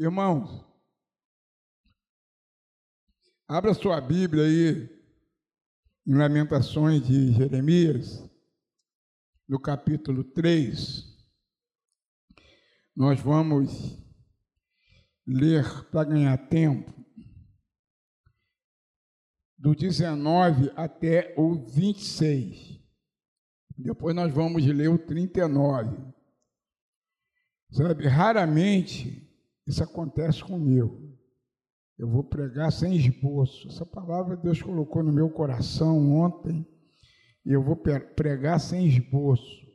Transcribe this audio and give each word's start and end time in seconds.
Irmãos, 0.00 0.64
abra 3.48 3.74
sua 3.74 4.00
Bíblia 4.00 4.44
aí 4.44 4.88
em 6.06 6.14
Lamentações 6.14 7.04
de 7.04 7.32
Jeremias, 7.32 8.22
no 9.48 9.60
capítulo 9.60 10.22
3. 10.22 11.04
Nós 12.94 13.20
vamos 13.20 13.98
ler 15.26 15.64
para 15.90 16.10
ganhar 16.10 16.48
tempo 16.48 16.94
do 19.58 19.74
19 19.74 20.70
até 20.76 21.34
o 21.36 21.56
26. 21.56 22.80
Depois 23.76 24.14
nós 24.14 24.32
vamos 24.32 24.64
ler 24.64 24.90
o 24.90 24.96
39. 24.96 26.14
Sabe, 27.72 28.06
raramente 28.06 29.27
isso 29.68 29.84
acontece 29.84 30.42
comigo. 30.42 31.14
Eu 31.98 32.08
vou 32.08 32.24
pregar 32.24 32.72
sem 32.72 32.96
esboço. 32.96 33.68
Essa 33.68 33.84
palavra 33.84 34.34
Deus 34.34 34.62
colocou 34.62 35.02
no 35.02 35.12
meu 35.12 35.28
coração 35.28 36.10
ontem 36.14 36.66
e 37.44 37.52
eu 37.52 37.62
vou 37.62 37.76
pregar 37.76 38.58
sem 38.58 38.86
esboço. 38.86 39.68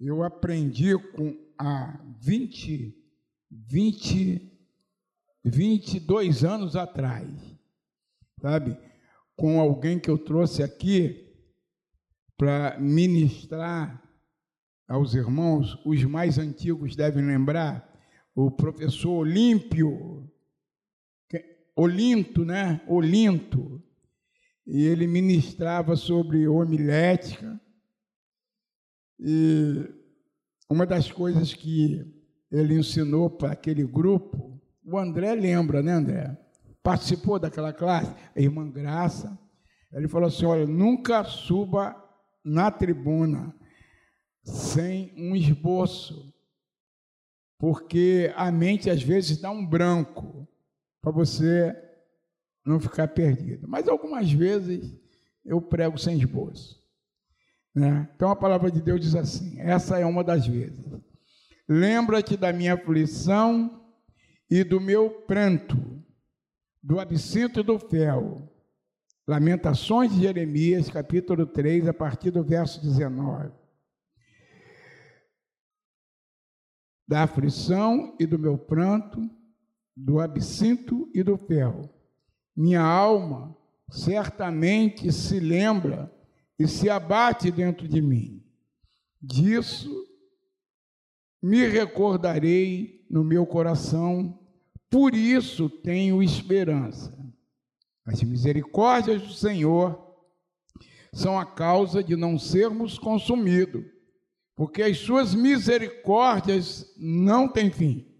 Eu 0.00 0.22
aprendi 0.22 0.96
com 1.12 1.36
há 1.58 2.00
20, 2.20 2.96
20, 3.50 4.52
22 5.44 6.42
anos 6.42 6.74
atrás, 6.74 7.28
sabe? 8.40 8.78
Com 9.36 9.60
alguém 9.60 9.98
que 9.98 10.10
eu 10.10 10.16
trouxe 10.16 10.62
aqui 10.62 11.34
para 12.36 12.78
ministrar 12.80 14.02
aos 14.88 15.14
irmãos, 15.14 15.78
os 15.84 16.02
mais 16.04 16.38
antigos 16.38 16.94
devem 16.94 17.24
lembrar, 17.24 17.85
o 18.36 18.50
professor 18.50 19.12
Olímpio, 19.12 20.30
Olinto, 21.74 22.44
né? 22.44 22.82
Olinto. 22.86 23.82
E 24.66 24.84
ele 24.84 25.06
ministrava 25.06 25.96
sobre 25.96 26.46
homilética. 26.46 27.58
E 29.18 29.88
uma 30.68 30.84
das 30.84 31.10
coisas 31.10 31.54
que 31.54 32.04
ele 32.50 32.74
ensinou 32.74 33.30
para 33.30 33.52
aquele 33.52 33.84
grupo, 33.86 34.60
o 34.84 34.98
André 34.98 35.34
lembra, 35.34 35.82
né, 35.82 35.92
André? 35.92 36.36
Participou 36.82 37.38
daquela 37.38 37.72
classe, 37.72 38.14
a 38.34 38.40
irmã 38.40 38.70
Graça. 38.70 39.38
Ele 39.92 40.08
falou 40.08 40.28
assim: 40.28 40.44
olha, 40.44 40.66
nunca 40.66 41.24
suba 41.24 41.96
na 42.44 42.70
tribuna 42.70 43.54
sem 44.42 45.12
um 45.16 45.34
esboço 45.34 46.35
porque 47.58 48.32
a 48.36 48.50
mente 48.50 48.90
às 48.90 49.02
vezes 49.02 49.38
dá 49.38 49.50
um 49.50 49.64
branco 49.64 50.46
para 51.00 51.10
você 51.10 51.74
não 52.64 52.80
ficar 52.80 53.08
perdido. 53.08 53.66
Mas 53.68 53.88
algumas 53.88 54.30
vezes 54.30 54.94
eu 55.44 55.60
prego 55.60 55.96
sem 55.96 56.18
esboço. 56.18 56.82
Né? 57.74 58.08
Então 58.14 58.30
a 58.30 58.36
palavra 58.36 58.70
de 58.70 58.80
Deus 58.80 59.00
diz 59.00 59.14
assim: 59.14 59.58
essa 59.60 59.98
é 59.98 60.04
uma 60.04 60.24
das 60.24 60.46
vezes. 60.46 60.84
Lembra-te 61.68 62.36
da 62.36 62.52
minha 62.52 62.74
aflição 62.74 63.82
e 64.50 64.62
do 64.62 64.80
meu 64.80 65.10
pranto, 65.10 65.76
do 66.82 67.00
absinto 67.00 67.60
e 67.60 67.62
do 67.62 67.78
fel. 67.78 68.52
Lamentações 69.26 70.12
de 70.12 70.20
Jeremias, 70.20 70.88
capítulo 70.88 71.46
3, 71.46 71.88
a 71.88 71.94
partir 71.94 72.30
do 72.30 72.44
verso 72.44 72.80
19. 72.80 73.50
Da 77.06 77.22
aflição 77.22 78.16
e 78.18 78.26
do 78.26 78.38
meu 78.38 78.58
pranto, 78.58 79.20
do 79.96 80.20
absinto 80.20 81.08
e 81.14 81.22
do 81.22 81.36
ferro. 81.36 81.88
Minha 82.54 82.82
alma 82.82 83.56
certamente 83.90 85.12
se 85.12 85.38
lembra 85.38 86.12
e 86.58 86.66
se 86.66 86.90
abate 86.90 87.50
dentro 87.50 87.86
de 87.86 88.00
mim. 88.00 88.42
Disso 89.22 89.90
me 91.42 91.66
recordarei 91.66 93.06
no 93.08 93.22
meu 93.22 93.46
coração, 93.46 94.38
por 94.90 95.14
isso 95.14 95.68
tenho 95.68 96.22
esperança. 96.22 97.16
As 98.04 98.22
misericórdias 98.22 99.22
do 99.22 99.32
Senhor 99.32 100.02
são 101.12 101.38
a 101.38 101.46
causa 101.46 102.02
de 102.02 102.16
não 102.16 102.38
sermos 102.38 102.98
consumidos 102.98 103.95
porque 104.56 104.82
as 104.82 104.96
suas 104.96 105.34
misericórdias 105.34 106.90
não 106.96 107.46
têm 107.46 107.70
fim. 107.70 108.10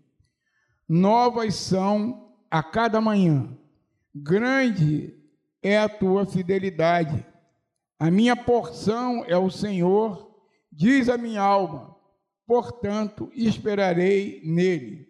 Novas 0.87 1.55
são 1.55 2.37
a 2.51 2.63
cada 2.63 3.01
manhã. 3.01 3.59
Grande 4.15 5.15
é 5.63 5.79
a 5.79 5.89
tua 5.89 6.27
fidelidade. 6.27 7.27
A 7.99 8.11
minha 8.11 8.37
porção 8.37 9.25
é 9.27 9.37
o 9.37 9.51
Senhor, 9.51 10.31
diz 10.71 11.09
a 11.09 11.17
minha 11.17 11.41
alma, 11.41 11.97
portanto 12.47 13.31
esperarei 13.35 14.43
nele. 14.45 15.09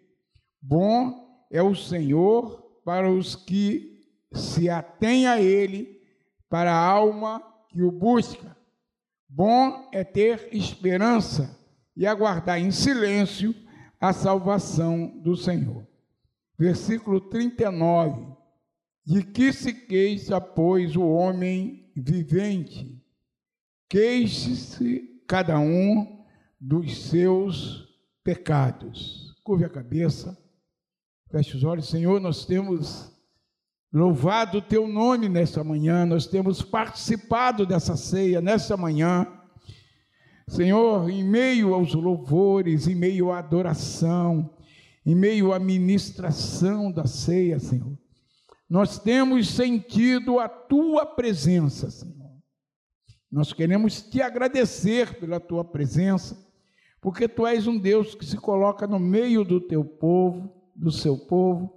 Bom 0.63 1.45
é 1.51 1.61
o 1.61 1.75
Senhor 1.75 2.63
para 2.85 3.11
os 3.11 3.35
que 3.35 4.01
se 4.33 4.71
atêm 4.71 5.27
a 5.27 5.41
ele, 5.41 6.01
para 6.49 6.73
a 6.73 6.87
alma 6.87 7.43
que 7.69 7.83
o 7.83 7.91
busca. 7.91 8.57
Bom 9.29 9.89
é 9.93 10.05
ter 10.05 10.49
esperança 10.53 11.59
e 11.97 12.07
aguardar 12.07 12.61
em 12.61 12.71
silêncio 12.71 13.55
a 14.01 14.13
salvação 14.13 15.19
do 15.23 15.37
Senhor. 15.37 15.87
Versículo 16.59 17.21
39. 17.21 18.35
De 19.05 19.23
que 19.23 19.53
se 19.53 19.73
queixa, 19.73 20.41
pois, 20.41 20.97
o 20.97 21.03
homem 21.03 21.93
vivente? 21.97 23.03
Queixe-se 23.89 25.23
cada 25.29 25.59
um 25.59 26.25
dos 26.61 27.09
seus 27.09 27.87
pecados. 28.25 29.35
Curve 29.45 29.65
a 29.65 29.71
cabeça, 29.71 30.37
feche 31.31 31.57
os 31.57 31.63
olhos. 31.63 31.89
Senhor, 31.89 32.21
nós 32.21 32.45
temos 32.45 33.16
Louvado 33.93 34.59
o 34.59 34.63
teu 34.63 34.89
nome 34.89 35.29
nesta 35.29 35.63
manhã, 35.63 36.05
nós 36.05 36.27
temos 36.27 36.61
participado 36.61 37.65
dessa 37.65 37.97
ceia 37.97 38.41
nesta 38.41 38.77
manhã. 38.77 39.27
Senhor, 40.49 41.09
em 41.09 41.25
meio 41.25 41.73
aos 41.73 41.95
louvores, 41.95 42.87
em 42.87 42.95
meio 42.95 43.31
à 43.31 43.39
adoração, 43.39 44.51
em 45.05 45.15
meio 45.15 45.53
à 45.53 45.59
ministração 45.59 46.91
da 46.91 47.07
ceia, 47.07 47.59
Senhor, 47.59 47.97
nós 48.69 48.99
temos 48.99 49.49
sentido 49.49 50.41
a 50.41 50.49
tua 50.49 51.07
presença, 51.07 51.91
Senhor. 51.91 52.17
Nós 53.31 53.53
queremos 53.53 54.03
te 54.03 54.21
agradecer 54.21 55.19
pela 55.21 55.39
tua 55.39 55.65
presença, 55.65 56.37
porque 57.01 57.29
tu 57.29 57.47
és 57.47 57.67
um 57.67 57.79
Deus 57.79 58.15
que 58.15 58.25
se 58.25 58.37
coloca 58.37 58.87
no 58.87 58.99
meio 58.99 59.45
do 59.45 59.61
teu 59.61 59.85
povo, 59.85 60.53
do 60.75 60.91
seu 60.91 61.17
povo, 61.17 61.76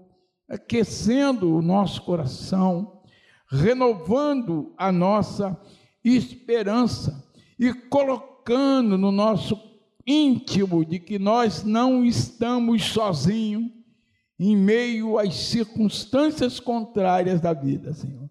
aquecendo 0.50 1.56
o 1.56 1.62
nosso 1.62 2.02
coração, 2.02 3.02
renovando 3.48 4.74
a 4.76 4.92
nossa 4.92 5.60
esperança 6.04 7.24
e 7.58 7.74
colocando 7.74 8.98
no 8.98 9.12
nosso 9.12 9.60
íntimo 10.06 10.84
de 10.84 11.00
que 11.00 11.20
nós 11.20 11.64
não 11.64 12.04
estamos 12.04 12.84
sozinhos 12.86 13.70
em 14.40 14.56
meio 14.56 15.20
às 15.20 15.36
circunstâncias 15.36 16.60
contrárias 16.60 17.42
da 17.42 17.54
vida, 17.54 17.94
Senhor. 17.94 18.30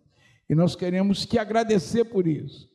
E 0.49 0.55
nós 0.55 0.75
queremos 0.75 1.27
te 1.27 1.39
agradecer 1.39 2.07
por 2.07 2.27
isso. 2.27 2.69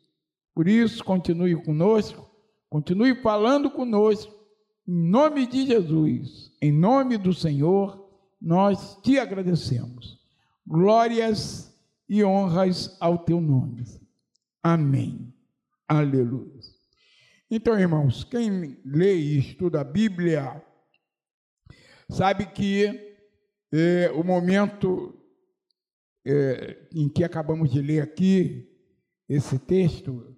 Por 0.54 0.68
isso, 0.68 1.04
continue 1.04 1.56
conosco, 1.64 2.30
continue 2.70 3.16
falando 3.22 3.72
conosco, 3.72 4.32
em 4.88 5.10
nome 5.10 5.48
de 5.48 5.66
Jesus, 5.66 6.52
em 6.62 6.72
nome 6.72 7.18
do 7.18 7.34
Senhor 7.34 8.03
nós 8.44 9.00
te 9.02 9.18
agradecemos. 9.18 10.20
Glórias 10.68 11.74
e 12.10 12.22
honras 12.26 12.98
ao 13.00 13.18
teu 13.18 13.40
nome. 13.40 13.86
Amém. 14.62 15.34
Aleluia. 15.88 16.60
Então, 17.50 17.80
irmãos, 17.80 18.26
quem 18.26 18.78
lê 18.84 19.16
e 19.16 19.40
estuda 19.40 19.80
a 19.80 19.84
Bíblia, 19.86 20.62
sabe 22.10 22.46
que 22.48 23.16
é, 23.72 24.12
o 24.12 24.24
momento 24.24 25.18
é, 26.26 26.86
em 26.94 27.08
que 27.08 27.24
acabamos 27.24 27.72
de 27.72 27.82
ler 27.82 28.02
aqui, 28.02 28.70
esse 29.30 29.58
texto, 29.58 30.36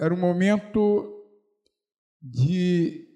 era 0.00 0.12
um 0.12 0.18
momento 0.18 1.24
de 2.20 3.08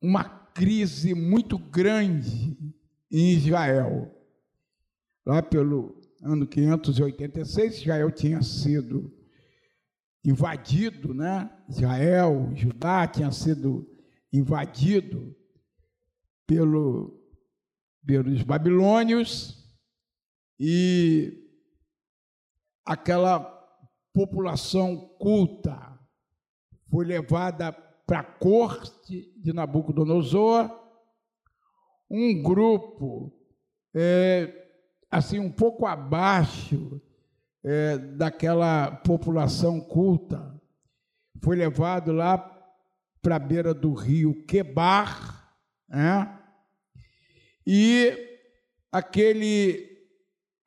uma 0.00 0.24
crise 0.24 1.14
muito 1.14 1.58
grande 1.58 2.56
em 3.14 3.30
Israel. 3.30 4.10
Lá 5.24 5.40
pelo 5.40 6.02
ano 6.20 6.46
586, 6.46 7.76
Israel 7.76 8.10
tinha 8.10 8.42
sido 8.42 9.16
invadido, 10.24 11.14
né? 11.14 11.48
Israel, 11.68 12.50
Judá 12.54 13.06
tinha 13.06 13.30
sido 13.30 13.88
invadido 14.32 15.34
pelo 16.46 17.22
pelos 18.04 18.42
babilônios 18.42 19.64
e 20.60 21.42
aquela 22.84 23.40
população 24.12 25.08
culta 25.18 25.98
foi 26.90 27.06
levada 27.06 27.72
para 28.06 28.20
a 28.20 28.24
corte 28.24 29.32
de 29.40 29.54
Nabucodonosor, 29.54 30.83
um 32.14 32.42
grupo 32.42 33.32
é, 33.92 34.52
assim 35.10 35.38
um 35.38 35.50
pouco 35.50 35.84
abaixo 35.84 37.00
é, 37.64 37.98
daquela 37.98 38.90
população 38.90 39.80
culta 39.80 40.54
foi 41.42 41.56
levado 41.56 42.12
lá 42.12 42.38
para 43.20 43.36
a 43.36 43.38
beira 43.38 43.74
do 43.74 43.92
rio 43.94 44.44
Quebar, 44.44 45.56
né? 45.88 46.38
e 47.66 48.12
aquele 48.92 49.92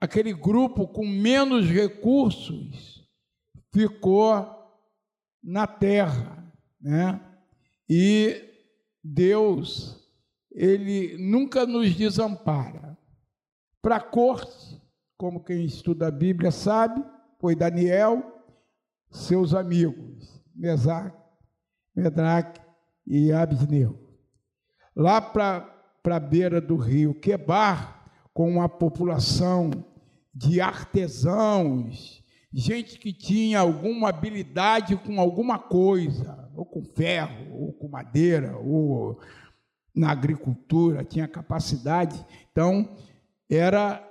aquele 0.02 0.34
grupo 0.34 0.88
com 0.88 1.06
menos 1.06 1.68
recursos 1.68 3.08
ficou 3.72 4.46
na 5.44 5.66
terra, 5.66 6.54
né? 6.80 7.22
E 7.90 8.44
Deus, 9.04 10.07
ele 10.58 11.16
nunca 11.20 11.68
nos 11.68 11.96
desampara. 11.96 12.98
Para 13.80 13.98
a 13.98 14.02
corte, 14.02 14.82
como 15.16 15.44
quem 15.44 15.64
estuda 15.64 16.08
a 16.08 16.12
Bíblia 16.12 16.50
sabe, 16.50 17.06
foi 17.40 17.56
Daniel, 17.56 18.24
seus 19.12 19.54
amigos, 19.54 20.42
Mesaque, 20.56 21.16
Medraque 21.96 22.60
e 23.06 23.32
Abisneu. 23.32 24.00
Lá 24.96 25.22
para 25.22 25.72
a 26.04 26.20
beira 26.20 26.60
do 26.60 26.76
rio 26.76 27.14
Quebar, 27.14 28.12
com 28.34 28.50
uma 28.50 28.68
população 28.68 29.70
de 30.34 30.60
artesãos, 30.60 32.24
gente 32.52 32.98
que 32.98 33.14
tinha 33.14 33.60
alguma 33.60 34.10
habilidade 34.10 34.96
com 34.98 35.20
alguma 35.20 35.60
coisa, 35.60 36.50
ou 36.56 36.66
com 36.66 36.84
ferro, 36.84 37.54
ou 37.54 37.74
com 37.74 37.88
madeira, 37.88 38.58
ou 38.58 39.20
na 39.98 40.12
agricultura, 40.12 41.04
tinha 41.04 41.28
capacidade. 41.28 42.24
Então, 42.52 42.96
era 43.50 44.04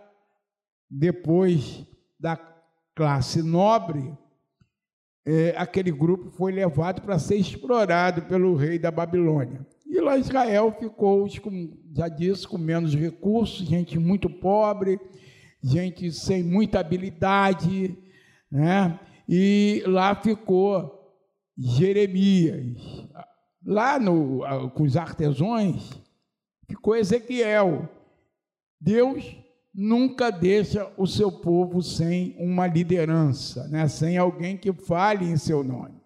depois 0.91 1.87
da 2.19 2.37
classe 2.95 3.43
nobre, 3.43 4.13
é, 5.25 5.55
aquele 5.57 5.91
grupo 5.91 6.31
foi 6.31 6.53
levado 6.53 7.03
para 7.03 7.19
ser 7.19 7.37
explorado 7.37 8.23
pelo 8.23 8.55
rei 8.55 8.79
da 8.79 8.91
Babilônia. 8.91 9.67
E 9.87 10.01
lá 10.01 10.17
Israel 10.17 10.75
ficou, 10.79 11.29
já 11.95 12.09
disse, 12.09 12.47
com 12.47 12.59
menos 12.59 12.95
recursos, 12.95 13.67
gente 13.67 13.99
muito 13.99 14.29
pobre, 14.29 15.01
gente 15.63 16.13
sem 16.13 16.43
muita 16.43 16.81
habilidade, 16.81 17.97
né? 18.51 18.99
E 19.29 19.83
lá 19.87 20.15
ficou 20.15 20.97
Jeremias. 21.57 22.77
Lá 23.67 23.99
no, 23.99 24.71
com 24.71 24.85
os 24.85 24.97
artesãos, 24.97 26.01
ficou 26.69 26.95
Ezequiel. 26.95 27.89
Deus 28.81 29.37
nunca 29.75 30.31
deixa 30.31 30.89
o 30.97 31.05
seu 31.05 31.33
povo 31.33 31.83
sem 31.83 32.37
uma 32.39 32.69
liderança, 32.69 33.67
né? 33.67 33.89
sem 33.89 34.17
alguém 34.17 34.57
que 34.57 34.73
fale 34.73 35.25
em 35.25 35.37
seu 35.37 35.65
nome. 35.65 36.01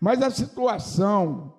Mas 0.00 0.22
a 0.22 0.30
situação 0.30 1.54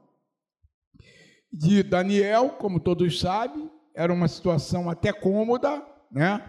de 1.53 1.83
Daniel, 1.83 2.49
como 2.57 2.79
todos 2.79 3.19
sabem, 3.19 3.69
era 3.93 4.11
uma 4.11 4.27
situação 4.27 4.89
até 4.89 5.13
cômoda, 5.13 5.85
né? 6.11 6.41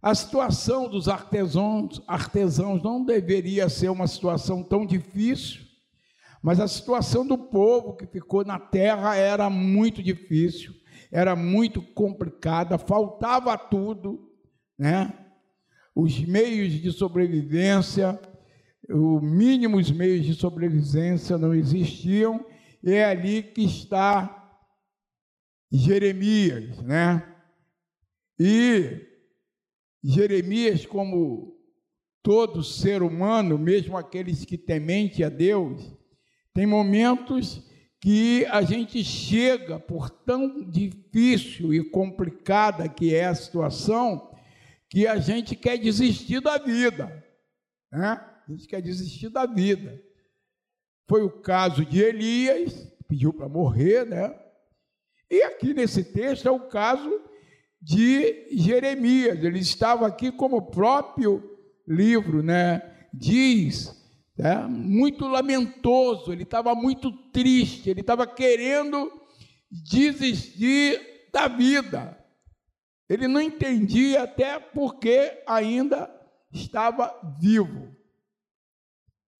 A 0.00 0.14
situação 0.14 0.88
dos 0.88 1.08
artesãos, 1.08 2.02
artesãos 2.08 2.82
não 2.82 3.04
deveria 3.04 3.68
ser 3.68 3.88
uma 3.88 4.06
situação 4.06 4.62
tão 4.62 4.84
difícil, 4.84 5.62
mas 6.42 6.58
a 6.58 6.66
situação 6.66 7.24
do 7.24 7.38
povo 7.38 7.96
que 7.96 8.06
ficou 8.06 8.44
na 8.44 8.58
terra 8.58 9.14
era 9.14 9.48
muito 9.48 10.02
difícil, 10.02 10.74
era 11.10 11.36
muito 11.36 11.80
complicada, 11.80 12.76
faltava 12.76 13.56
tudo, 13.56 14.28
né? 14.76 15.16
Os 15.94 16.18
meios 16.20 16.72
de 16.72 16.90
sobrevivência, 16.90 18.18
os 18.88 19.22
mínimos 19.22 19.90
meios 19.90 20.26
de 20.26 20.34
sobrevivência 20.34 21.38
não 21.38 21.54
existiam 21.54 22.44
é 22.84 23.04
ali 23.04 23.42
que 23.42 23.62
está 23.62 24.58
Jeremias, 25.70 26.82
né? 26.82 27.22
E 28.38 29.06
Jeremias, 30.02 30.84
como 30.84 31.56
todo 32.22 32.64
ser 32.64 33.02
humano, 33.02 33.56
mesmo 33.56 33.96
aqueles 33.96 34.44
que 34.44 34.58
temente 34.58 35.22
a 35.22 35.28
Deus, 35.28 35.96
tem 36.54 36.66
momentos 36.66 37.62
que 38.00 38.44
a 38.46 38.62
gente 38.62 39.02
chega 39.04 39.78
por 39.78 40.10
tão 40.10 40.68
difícil 40.68 41.72
e 41.72 41.84
complicada 41.84 42.88
que 42.88 43.14
é 43.14 43.26
a 43.26 43.34
situação, 43.34 44.34
que 44.90 45.06
a 45.06 45.18
gente 45.18 45.54
quer 45.54 45.78
desistir 45.78 46.40
da 46.40 46.58
vida, 46.58 47.24
né? 47.90 48.20
A 48.46 48.50
gente 48.50 48.66
quer 48.66 48.82
desistir 48.82 49.28
da 49.28 49.46
vida. 49.46 50.02
Foi 51.08 51.22
o 51.22 51.30
caso 51.30 51.86
de 51.86 52.00
Elias, 52.00 52.92
pediu 53.08 53.32
para 53.32 53.48
morrer, 53.48 54.04
né? 54.04 54.34
E 55.30 55.42
aqui 55.44 55.72
nesse 55.72 56.02
texto 56.02 56.48
é 56.48 56.50
o 56.50 56.68
caso 56.68 57.22
de 57.80 58.48
Jeremias. 58.50 59.42
Ele 59.42 59.60
estava 59.60 60.06
aqui 60.06 60.32
como 60.32 60.56
o 60.56 60.70
próprio 60.70 61.56
livro, 61.86 62.42
né? 62.42 62.82
Diz, 63.14 64.01
né? 64.36 64.56
muito 64.66 65.26
lamentoso, 65.26 66.32
ele 66.32 66.42
estava 66.42 66.74
muito 66.74 67.12
triste, 67.30 67.90
ele 67.90 68.00
estava 68.00 68.26
querendo 68.26 69.10
desistir 69.70 71.28
da 71.32 71.48
vida. 71.48 72.18
Ele 73.08 73.28
não 73.28 73.40
entendia 73.40 74.22
até 74.22 74.58
porque 74.58 75.42
ainda 75.46 76.10
estava 76.52 77.14
vivo. 77.40 77.94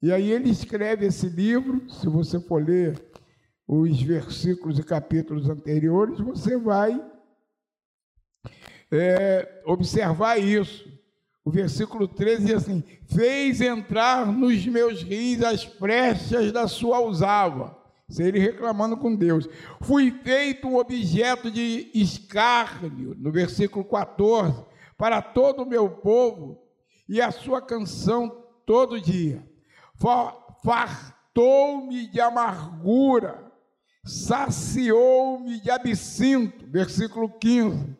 E 0.02 0.12
aí 0.12 0.30
ele 0.30 0.50
escreve 0.50 1.06
esse 1.06 1.28
livro, 1.28 1.88
se 1.88 2.08
você 2.08 2.40
for 2.40 2.62
ler 2.62 3.00
os 3.66 4.02
versículos 4.02 4.78
e 4.78 4.82
capítulos 4.82 5.48
anteriores, 5.48 6.18
você 6.18 6.58
vai 6.58 7.00
é, 8.90 9.62
observar 9.64 10.38
isso. 10.38 10.91
O 11.44 11.50
versículo 11.50 12.06
13 12.06 12.44
diz 12.44 12.54
assim: 12.54 12.84
Fez 13.06 13.60
entrar 13.60 14.26
nos 14.26 14.64
meus 14.66 15.02
rios 15.02 15.42
as 15.42 15.64
brechas 15.64 16.52
da 16.52 16.68
sua 16.68 16.98
alzava. 16.98 17.76
Isso 18.08 18.22
ele 18.22 18.38
reclamando 18.38 18.96
com 18.96 19.14
Deus. 19.14 19.48
Fui 19.80 20.10
feito 20.22 20.68
um 20.68 20.76
objeto 20.76 21.50
de 21.50 21.90
escárnio, 21.94 23.14
no 23.18 23.32
versículo 23.32 23.84
14, 23.84 24.64
para 24.96 25.22
todo 25.22 25.62
o 25.62 25.68
meu 25.68 25.88
povo, 25.88 26.62
e 27.08 27.20
a 27.20 27.30
sua 27.30 27.60
canção 27.60 28.44
todo 28.66 29.00
dia 29.00 29.42
fartou-me 30.62 32.08
de 32.08 32.20
amargura, 32.20 33.52
saciou-me 34.04 35.60
de 35.60 35.70
absinto, 35.70 36.66
versículo 36.66 37.28
15, 37.28 37.96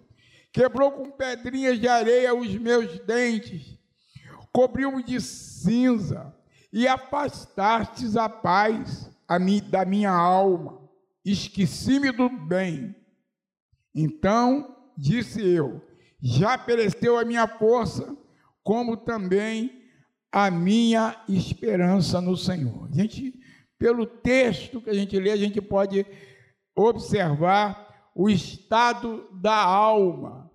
quebrou 0.53 0.93
com 0.93 1.11
pedrinhas 1.11 1.81
de 1.81 1.89
areia 1.89 2.35
os 2.35 2.55
meus 2.57 2.99
dentes, 3.01 3.79
cobriu-me 4.53 5.03
de 5.03 5.21
cinza, 5.21 6.35
e 6.73 6.87
afastastes 6.89 8.17
a 8.17 8.29
paz 8.29 9.11
a 9.29 9.39
da 9.71 9.85
minha 9.85 10.11
alma, 10.11 10.81
esqueci-me 11.25 12.13
do 12.13 12.29
bem. 12.29 12.95
Então 13.95 14.77
disse 14.97 15.41
eu: 15.41 15.81
já 16.21 16.57
pereceu 16.59 17.19
a 17.19 17.25
minha 17.25 17.47
força, 17.47 18.17
como 18.63 18.97
também 18.97 19.83
a 20.31 20.51
minha 20.51 21.17
esperança 21.29 22.21
no 22.21 22.37
Senhor. 22.37 22.89
A 22.91 22.95
gente, 22.95 23.35
pelo 23.79 24.07
texto 24.07 24.81
que 24.81 24.89
a 24.91 24.95
gente 24.95 25.19
lê, 25.19 25.31
a 25.31 25.37
gente 25.37 25.61
pode 25.61 26.07
observar 26.75 27.92
o 28.15 28.29
estado 28.29 29.29
da 29.33 29.57
alma 29.57 30.51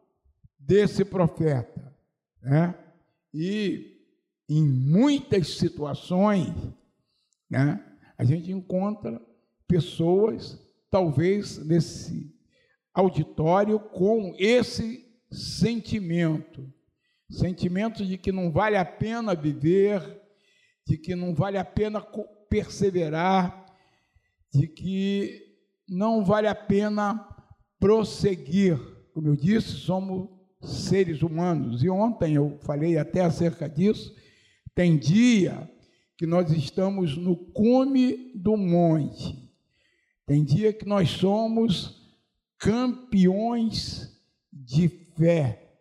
desse 0.60 1.04
profeta, 1.04 1.96
né? 2.42 2.78
E 3.34 3.98
em 4.50 4.64
muitas 4.64 5.58
situações, 5.58 6.54
né, 7.50 7.84
a 8.18 8.24
gente 8.24 8.52
encontra 8.52 9.22
pessoas, 9.68 10.60
talvez 10.90 11.58
nesse 11.66 12.34
auditório, 12.94 13.80
com 13.80 14.34
esse 14.38 15.06
sentimento 15.32 16.74
sentimento 17.30 18.06
de 18.06 18.18
que 18.18 18.32
não 18.32 18.52
vale 18.52 18.78
a 18.78 18.86
pena 18.86 19.36
viver, 19.36 20.22
de 20.86 20.98
que 20.98 21.16
não 21.16 21.34
vale 21.34 21.58
a 21.58 21.66
pena 21.66 22.02
perseverar, 22.50 23.66
de 24.54 24.68
que 24.68 25.58
não 25.88 26.24
vale 26.24 26.48
a 26.48 26.56
pena 26.56 27.28
prosseguir 27.80 28.80
como 29.18 29.30
eu 29.30 29.36
disse, 29.36 29.70
somos 29.70 30.30
seres 30.62 31.24
humanos. 31.24 31.84
E 31.84 31.90
ontem 31.90 32.36
eu 32.36 32.60
falei 32.62 33.00
até 33.00 33.22
acerca 33.22 33.68
disso. 33.68 34.16
Tem 34.76 34.96
dia 34.96 35.68
que 36.16 36.28
nós 36.28 36.52
estamos 36.52 37.18
no 37.18 37.36
cume 37.36 38.32
do 38.36 38.56
monte. 38.56 39.52
Tem 40.24 40.44
dia 40.44 40.72
que 40.72 40.86
nós 40.86 41.10
somos 41.10 42.16
campeões 42.60 44.16
de 44.54 44.88
fé. 45.18 45.80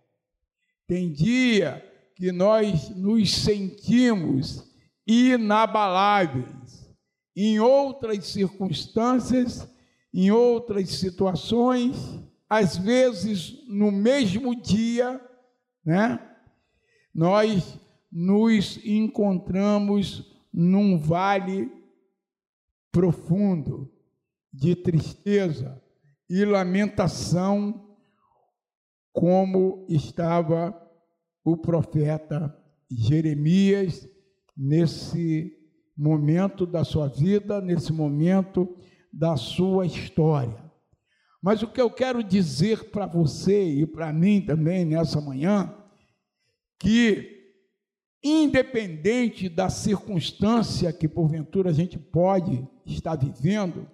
Tem 0.86 1.12
dia 1.12 1.84
que 2.14 2.32
nós 2.32 2.88
nos 2.88 3.34
sentimos 3.34 4.64
inabaláveis. 5.06 6.88
Em 7.36 7.60
outras 7.60 8.24
circunstâncias, 8.28 9.68
em 10.16 10.30
outras 10.30 10.88
situações, 10.92 11.94
às 12.49 12.78
vezes 12.78 13.62
no 13.68 13.92
mesmo 13.92 14.58
dia, 14.58 15.20
né? 15.85 16.18
Nós 17.14 17.78
nos 18.11 18.80
encontramos 18.82 20.25
num 20.50 20.99
vale 20.99 21.70
profundo 22.90 23.92
de 24.50 24.75
tristeza 24.75 25.82
e 26.30 26.46
lamentação, 26.46 27.94
como 29.12 29.85
estava 29.87 30.75
o 31.44 31.58
profeta 31.58 32.56
Jeremias 32.90 34.08
nesse 34.56 35.52
momento 35.94 36.64
da 36.64 36.85
sua 36.85 37.06
vida, 37.06 37.61
nesse 37.61 37.92
momento 37.92 38.75
da 39.16 39.35
sua 39.37 39.87
história. 39.87 40.62
Mas 41.42 41.62
o 41.62 41.68
que 41.68 41.80
eu 41.80 41.90
quero 41.90 42.23
dizer 42.23 42.90
para 42.90 43.06
você 43.06 43.64
e 43.64 43.87
para 43.87 44.12
mim 44.12 44.42
também 44.42 44.85
nessa 44.85 45.20
manhã, 45.20 45.75
que 46.78 47.35
independente 48.23 49.49
da 49.49 49.70
circunstância 49.70 50.92
que 50.92 51.08
porventura 51.08 51.70
a 51.70 51.73
gente 51.73 51.99
pode 51.99 52.66
estar 52.85 53.16
vivendo, 53.16 53.88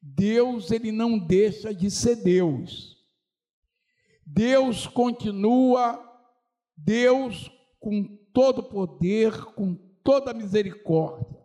Deus 0.00 0.70
ele 0.70 0.90
não 0.90 1.18
deixa 1.18 1.74
de 1.74 1.90
ser 1.90 2.16
Deus. 2.16 2.96
Deus 4.24 4.86
continua 4.86 6.00
Deus 6.76 7.50
com 7.78 8.04
todo 8.32 8.62
poder, 8.62 9.44
com 9.54 9.74
toda 10.02 10.32
misericórdia. 10.32 11.42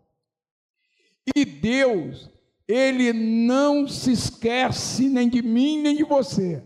E 1.35 1.43
Deus, 1.43 2.31
ele 2.67 3.13
não 3.13 3.87
se 3.87 4.11
esquece 4.11 5.07
nem 5.07 5.29
de 5.29 5.41
mim 5.41 5.81
nem 5.81 5.95
de 5.95 6.03
você. 6.03 6.63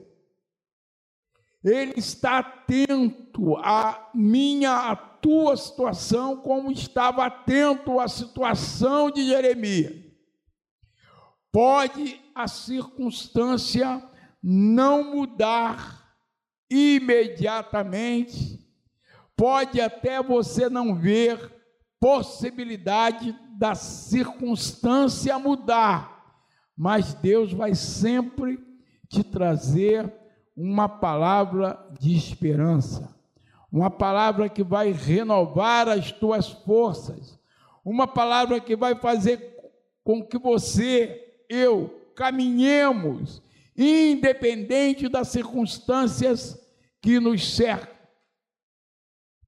Ele 1.64 1.94
está 1.96 2.40
atento 2.40 3.56
à 3.58 4.10
minha, 4.16 4.92
à 4.92 4.96
tua 4.96 5.56
situação, 5.56 6.38
como 6.38 6.72
estava 6.72 7.26
atento 7.26 8.00
à 8.00 8.08
situação 8.08 9.12
de 9.12 9.24
Jeremias. 9.28 9.94
Pode 11.52 12.20
a 12.34 12.48
circunstância 12.48 14.04
não 14.42 15.16
mudar 15.16 16.16
imediatamente, 16.68 18.60
pode 19.36 19.80
até 19.80 20.24
você 20.24 20.68
não 20.68 20.96
ver 20.96 21.61
possibilidade 22.02 23.38
da 23.60 23.76
circunstância 23.76 25.38
mudar, 25.38 26.36
mas 26.76 27.14
Deus 27.14 27.54
vai 27.54 27.76
sempre 27.76 28.60
te 29.08 29.24
trazer 29.24 30.12
uma 30.58 30.90
palavra 30.90 31.80
de 32.00 32.18
esperança, 32.18 33.16
uma 33.72 33.92
palavra 33.92 34.50
que 34.50 34.64
vai 34.64 34.92
renovar 34.92 35.88
as 35.88 36.12
tuas 36.12 36.50
forças, 36.50 37.40
uma 37.86 38.08
palavra 38.08 38.60
que 38.60 38.76
vai 38.76 38.96
fazer 38.96 39.56
com 40.04 40.26
que 40.26 40.40
você, 40.40 41.44
eu, 41.48 42.12
caminhemos, 42.16 43.44
independente 43.78 45.08
das 45.08 45.28
circunstâncias 45.28 46.60
que 47.00 47.20
nos 47.20 47.56
cercam, 47.56 48.01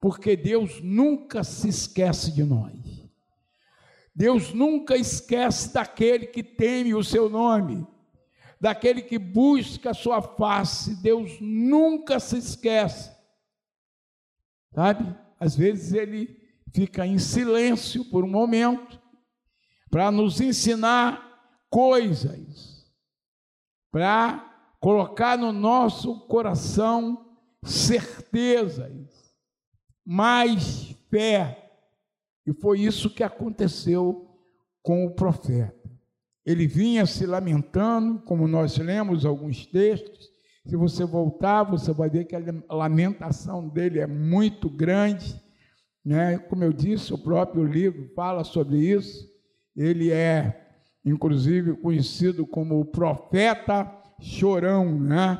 porque 0.03 0.35
Deus 0.35 0.81
nunca 0.81 1.45
se 1.45 1.69
esquece 1.69 2.29
de 2.29 2.43
nós. 2.43 2.73
Deus 4.13 4.53
nunca 4.53 4.97
esquece 4.97 5.73
daquele 5.73 6.27
que 6.27 6.43
teme 6.43 6.93
o 6.93 7.01
seu 7.01 7.29
nome 7.29 7.87
daquele 8.63 9.01
que 9.01 9.19
busca 9.19 9.89
a 9.89 9.93
sua 9.93 10.21
face. 10.21 10.95
Deus 11.01 11.37
nunca 11.41 12.17
se 12.17 12.37
esquece. 12.37 13.13
Sabe? 14.73 15.13
Às 15.37 15.53
vezes 15.53 15.91
ele 15.91 16.37
fica 16.73 17.05
em 17.05 17.19
silêncio 17.19 18.05
por 18.05 18.23
um 18.23 18.29
momento 18.29 19.01
para 19.91 20.09
nos 20.09 20.39
ensinar 20.39 21.21
coisas, 21.69 22.89
para 23.91 24.75
colocar 24.79 25.37
no 25.37 25.51
nosso 25.51 26.25
coração 26.27 27.37
certezas, 27.65 29.12
mais 30.05 30.95
fé. 31.09 31.71
E 32.45 32.53
foi 32.53 32.81
isso 32.81 33.09
que 33.09 33.23
aconteceu 33.23 34.29
com 34.81 35.05
o 35.05 35.11
profeta. 35.11 35.73
Ele 36.45 36.67
vinha 36.67 37.05
se 37.05 37.25
lamentando, 37.25 38.19
como 38.19 38.47
nós 38.47 38.77
lemos 38.77 39.25
alguns 39.25 39.65
textos. 39.65 40.29
Se 40.65 40.75
você 40.75 41.05
voltar, 41.05 41.63
você 41.63 41.93
vai 41.93 42.09
ver 42.09 42.25
que 42.25 42.35
a 42.35 42.75
lamentação 42.75 43.67
dele 43.67 43.99
é 43.99 44.07
muito 44.07 44.69
grande. 44.69 45.41
Né? 46.03 46.37
Como 46.37 46.63
eu 46.63 46.73
disse, 46.73 47.13
o 47.13 47.17
próprio 47.17 47.65
livro 47.65 48.11
fala 48.13 48.43
sobre 48.43 48.77
isso. 48.77 49.29
Ele 49.75 50.11
é, 50.11 50.67
inclusive, 51.05 51.75
conhecido 51.77 52.45
como 52.45 52.79
o 52.79 52.85
profeta 52.85 53.89
chorão. 54.19 54.99
Né? 54.99 55.39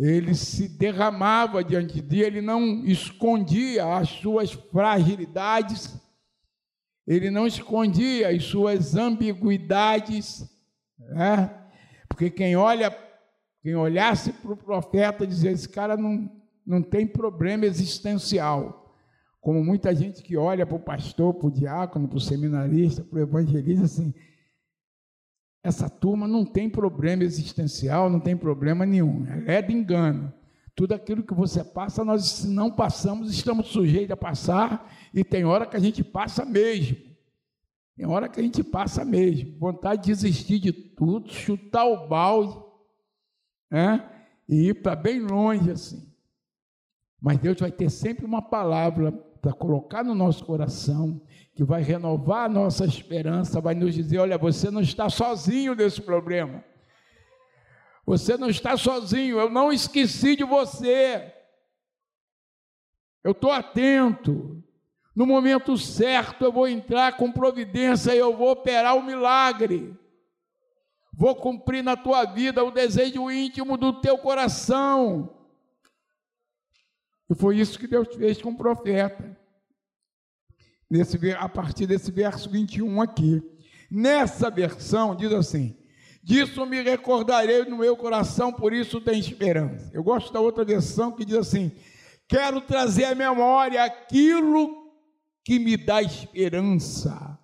Ele 0.00 0.34
se 0.34 0.66
derramava 0.66 1.62
diante 1.62 2.00
de 2.00 2.20
ele, 2.20 2.40
não 2.40 2.84
escondia 2.84 3.96
as 3.96 4.08
suas 4.08 4.52
fragilidades 4.52 6.00
ele 7.10 7.28
não 7.28 7.44
escondia 7.44 8.28
as 8.28 8.44
suas 8.44 8.94
ambiguidades, 8.94 10.48
né? 10.96 11.50
porque 12.08 12.30
quem 12.30 12.54
olha, 12.54 12.96
quem 13.60 13.74
olhasse 13.74 14.32
para 14.32 14.52
o 14.52 14.56
profeta 14.56 15.26
dizia: 15.26 15.50
esse 15.50 15.68
cara 15.68 15.96
não, 15.96 16.30
não 16.64 16.80
tem 16.80 17.04
problema 17.04 17.66
existencial. 17.66 18.94
Como 19.40 19.64
muita 19.64 19.92
gente 19.92 20.22
que 20.22 20.36
olha 20.36 20.64
para 20.64 20.76
o 20.76 20.80
pastor, 20.80 21.34
para 21.34 21.48
o 21.48 21.50
diácono, 21.50 22.06
para 22.06 22.18
o 22.18 22.20
seminarista, 22.20 23.02
para 23.02 23.18
o 23.18 23.22
evangelista, 23.22 23.86
assim, 23.86 24.14
essa 25.62 25.88
turma 25.90 26.26
não 26.26 26.44
tem 26.44 26.68
problema 26.68 27.22
existencial, 27.22 28.08
não 28.08 28.20
tem 28.20 28.36
problema 28.36 28.86
nenhum, 28.86 29.26
é 29.46 29.60
de 29.60 29.72
engano. 29.72 30.32
Tudo 30.74 30.94
aquilo 30.94 31.22
que 31.22 31.34
você 31.34 31.62
passa, 31.62 32.04
nós 32.04 32.24
se 32.24 32.48
não 32.48 32.70
passamos, 32.70 33.30
estamos 33.30 33.66
sujeitos 33.68 34.12
a 34.12 34.16
passar, 34.16 34.90
e 35.12 35.22
tem 35.22 35.44
hora 35.44 35.66
que 35.66 35.76
a 35.76 35.80
gente 35.80 36.02
passa 36.02 36.44
mesmo. 36.44 36.96
Tem 37.96 38.06
hora 38.06 38.30
que 38.30 38.40
a 38.40 38.42
gente 38.42 38.64
passa 38.64 39.04
mesmo. 39.04 39.58
Vontade 39.58 40.02
de 40.02 40.08
desistir 40.08 40.58
de 40.58 40.72
tudo, 40.72 41.30
chutar 41.30 41.84
o 41.84 42.08
balde, 42.08 42.58
né? 43.70 44.08
E 44.48 44.68
ir 44.68 44.82
para 44.82 44.96
bem 44.96 45.20
longe 45.20 45.70
assim. 45.70 46.10
Mas 47.20 47.38
Deus 47.38 47.60
vai 47.60 47.70
ter 47.70 47.90
sempre 47.90 48.24
uma 48.24 48.40
palavra 48.40 49.12
para 49.40 49.52
colocar 49.52 50.04
no 50.04 50.14
nosso 50.14 50.44
coração, 50.44 51.20
que 51.54 51.64
vai 51.64 51.82
renovar 51.82 52.44
a 52.44 52.48
nossa 52.48 52.84
esperança, 52.84 53.60
vai 53.60 53.74
nos 53.74 53.94
dizer: 53.94 54.18
olha, 54.18 54.36
você 54.36 54.70
não 54.70 54.80
está 54.80 55.08
sozinho 55.08 55.74
nesse 55.74 56.00
problema. 56.00 56.64
Você 58.06 58.36
não 58.36 58.48
está 58.48 58.76
sozinho, 58.76 59.38
eu 59.38 59.50
não 59.50 59.72
esqueci 59.72 60.36
de 60.36 60.44
você. 60.44 61.32
Eu 63.22 63.32
estou 63.32 63.52
atento. 63.52 64.62
No 65.14 65.26
momento 65.26 65.76
certo, 65.76 66.44
eu 66.44 66.52
vou 66.52 66.66
entrar 66.66 67.16
com 67.16 67.30
providência 67.30 68.14
e 68.14 68.18
eu 68.18 68.36
vou 68.36 68.50
operar 68.50 68.96
o 68.96 69.02
milagre. 69.02 69.94
Vou 71.12 71.36
cumprir 71.36 71.82
na 71.82 71.96
tua 71.96 72.24
vida 72.24 72.64
o 72.64 72.70
desejo 72.70 73.30
íntimo 73.30 73.76
do 73.76 74.00
teu 74.00 74.16
coração. 74.16 75.39
E 77.30 77.34
foi 77.34 77.58
isso 77.58 77.78
que 77.78 77.86
Deus 77.86 78.08
fez 78.16 78.42
com 78.42 78.50
o 78.50 78.56
profeta. 78.56 79.38
Nesse, 80.90 81.16
a 81.32 81.48
partir 81.48 81.86
desse 81.86 82.10
verso 82.10 82.50
21 82.50 83.00
aqui. 83.00 83.40
Nessa 83.88 84.50
versão, 84.50 85.14
diz 85.14 85.32
assim: 85.32 85.76
Disso 86.22 86.66
me 86.66 86.82
recordarei 86.82 87.64
no 87.64 87.78
meu 87.78 87.96
coração, 87.96 88.52
por 88.52 88.72
isso 88.72 89.00
tem 89.00 89.20
esperança. 89.20 89.90
Eu 89.94 90.02
gosto 90.02 90.32
da 90.32 90.40
outra 90.40 90.64
versão 90.64 91.12
que 91.12 91.24
diz 91.24 91.36
assim: 91.36 91.70
Quero 92.26 92.60
trazer 92.60 93.04
à 93.04 93.14
memória 93.14 93.84
aquilo 93.84 94.92
que 95.44 95.60
me 95.60 95.76
dá 95.76 96.02
esperança. 96.02 97.38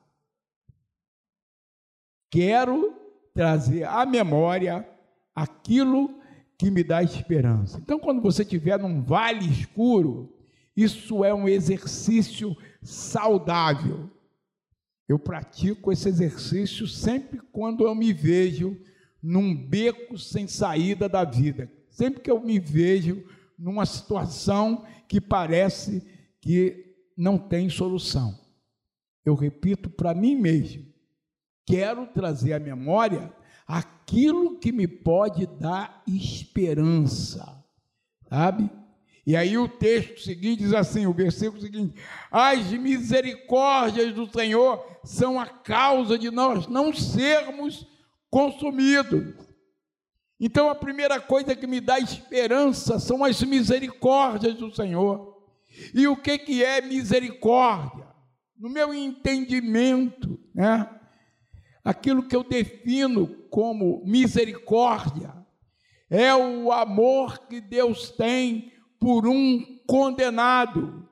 Quero 2.29 2.93
trazer 3.33 3.85
à 3.85 4.05
memória 4.05 4.89
aquilo 5.35 6.21
que 6.59 6.71
me 6.71 6.83
dá 6.83 7.03
esperança. 7.03 7.79
Então, 7.79 7.99
quando 7.99 8.21
você 8.21 8.43
estiver 8.43 8.79
num 8.79 9.03
vale 9.03 9.47
escuro, 9.47 10.35
isso 10.77 11.25
é 11.25 11.35
um 11.35 11.49
exercício 11.49 12.57
saudável. 12.83 14.11
Eu 15.09 15.19
pratico 15.19 15.93
esse 15.93 16.09
exercício 16.09 16.87
sempre 16.87 17.41
quando 17.53 17.85
eu 17.85 17.95
me 17.95 18.13
vejo 18.13 18.77
num 19.23 19.55
beco 19.55 20.19
sem 20.19 20.47
saída 20.47 21.09
da 21.09 21.25
vida. 21.25 21.71
Sempre 21.89 22.21
que 22.21 22.31
eu 22.31 22.41
me 22.41 22.59
vejo 22.59 23.25
numa 23.59 23.87
situação 23.87 24.85
que 25.09 25.21
parece 25.21 26.07
que 26.41 26.95
não 27.17 27.39
tem 27.39 27.71
solução. 27.71 28.39
Eu 29.25 29.35
repito 29.35 29.89
para 29.89 30.15
mim 30.15 30.37
mesmo: 30.37 30.85
quero 31.65 32.07
trazer 32.07 32.53
à 32.53 32.59
memória 32.61 33.33
aquilo 33.67 34.59
que 34.59 34.71
me 34.71 34.87
pode 34.87 35.47
dar 35.47 36.03
esperança, 36.07 37.65
sabe? 38.29 38.71
E 39.27 39.35
aí 39.35 39.59
o 39.59 39.69
texto 39.69 40.21
seguinte 40.21 40.63
diz 40.63 40.73
assim, 40.73 41.07
o 41.07 41.13
versículo 41.13 41.61
seguinte: 41.61 41.95
As 42.31 42.71
misericórdias 42.71 44.15
do 44.15 44.31
Senhor 44.31 44.85
são 45.03 45.41
a 45.41 45.47
causa 45.47 46.17
de 46.17 46.31
nós 46.31 46.69
não 46.69 46.95
sermos 46.95 47.87
consumidos. 48.31 49.35
Então 50.39 50.69
a 50.69 50.75
primeira 50.77 51.19
coisa 51.19 51.57
que 51.57 51.67
me 51.67 51.81
dá 51.81 51.99
esperança 51.99 53.01
são 53.01 53.25
as 53.25 53.43
misericórdias 53.43 54.55
do 54.55 54.73
Senhor. 54.73 55.37
E 55.93 56.07
o 56.07 56.17
que 56.17 56.39
que 56.39 56.63
é 56.63 56.81
misericórdia? 56.81 58.07
No 58.57 58.71
meu 58.71 58.95
entendimento, 58.95 60.39
né? 60.55 60.89
Aquilo 61.87 62.27
que 62.27 62.35
eu 62.35 62.43
defino 62.43 63.29
como 63.49 64.03
misericórdia 64.05 65.33
é 66.11 66.35
o 66.35 66.73
amor 66.73 67.47
que 67.47 67.61
Deus 67.61 68.11
tem 68.11 68.73
por 68.99 69.29
um 69.29 69.79
condenado. 69.87 71.09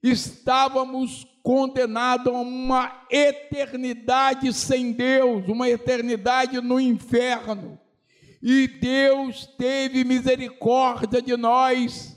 Estávamos 0.00 1.26
condenados 1.42 2.32
a 2.32 2.36
uma 2.38 3.04
eternidade 3.10 4.52
sem 4.52 4.92
Deus, 4.92 5.48
uma 5.48 5.68
eternidade 5.68 6.60
no 6.60 6.78
inferno. 6.78 7.80
E 8.40 8.68
Deus 8.68 9.46
teve 9.58 10.04
misericórdia 10.04 11.20
de 11.20 11.36
nós, 11.36 12.16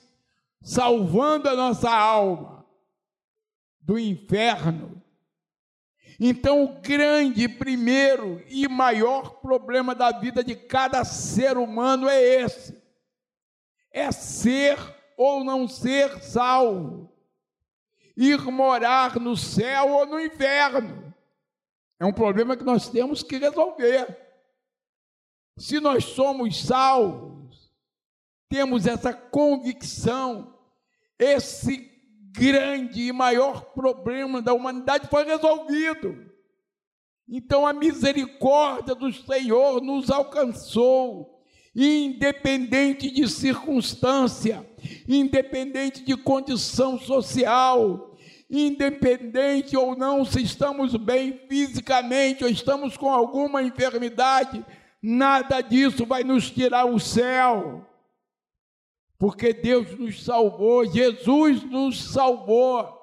salvando 0.61 1.49
a 1.49 1.55
nossa 1.55 1.89
alma 1.89 2.63
do 3.81 3.97
inferno. 3.97 5.03
Então, 6.19 6.63
o 6.63 6.81
grande, 6.81 7.47
primeiro 7.47 8.41
e 8.47 8.67
maior 8.67 9.41
problema 9.41 9.93
da 9.93 10.11
vida 10.11 10.43
de 10.43 10.55
cada 10.55 11.03
ser 11.03 11.57
humano 11.57 12.07
é 12.07 12.21
esse: 12.21 12.81
é 13.91 14.11
ser 14.11 14.77
ou 15.17 15.43
não 15.43 15.67
ser 15.67 16.21
salvo, 16.21 17.11
ir 18.15 18.39
morar 18.45 19.19
no 19.19 19.35
céu 19.35 19.89
ou 19.89 20.05
no 20.05 20.19
inferno. 20.19 21.13
É 21.99 22.05
um 22.05 22.13
problema 22.13 22.55
que 22.57 22.63
nós 22.63 22.89
temos 22.89 23.23
que 23.23 23.37
resolver. 23.37 24.25
Se 25.57 25.79
nós 25.79 26.03
somos 26.03 26.65
salvos, 26.65 27.73
temos 28.49 28.85
essa 28.85 29.13
convicção, 29.13 30.53
esse 31.17 31.94
grande 32.37 33.07
e 33.07 33.11
maior 33.11 33.65
problema 33.73 34.41
da 34.41 34.53
humanidade 34.53 35.07
foi 35.07 35.23
resolvido. 35.25 36.15
Então 37.27 37.65
a 37.65 37.73
misericórdia 37.73 38.93
do 38.93 39.11
Senhor 39.11 39.81
nos 39.81 40.11
alcançou 40.11 41.35
independente 41.75 43.11
de 43.11 43.27
circunstância, 43.27 44.65
independente 45.07 46.03
de 46.03 46.15
condição 46.15 46.97
social, 46.97 48.15
independente 48.49 49.75
ou 49.75 49.97
não 49.97 50.23
se 50.23 50.41
estamos 50.41 50.95
bem 50.95 51.41
fisicamente 51.49 52.43
ou 52.43 52.49
estamos 52.49 52.95
com 52.95 53.09
alguma 53.09 53.61
enfermidade, 53.61 54.63
nada 55.01 55.59
disso 55.61 56.05
vai 56.05 56.23
nos 56.23 56.49
tirar 56.49 56.85
o 56.85 56.99
céu. 56.99 57.85
Porque 59.17 59.53
Deus 59.53 59.97
nos 59.97 60.23
salvou, 60.23 60.85
Jesus 60.85 61.63
nos 61.63 62.03
salvou. 62.03 62.93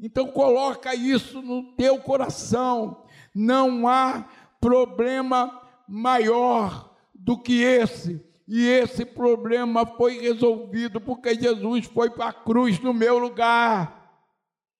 Então 0.00 0.28
coloca 0.28 0.94
isso 0.94 1.42
no 1.42 1.74
teu 1.74 1.98
coração. 1.98 3.04
Não 3.34 3.88
há 3.88 4.24
problema 4.60 5.60
maior 5.88 6.94
do 7.14 7.36
que 7.36 7.62
esse. 7.62 8.24
E 8.46 8.66
esse 8.66 9.04
problema 9.04 9.84
foi 9.84 10.20
resolvido 10.20 11.00
porque 11.00 11.34
Jesus 11.34 11.86
foi 11.86 12.08
para 12.10 12.28
a 12.28 12.32
cruz 12.32 12.78
no 12.80 12.94
meu 12.94 13.18
lugar. 13.18 13.98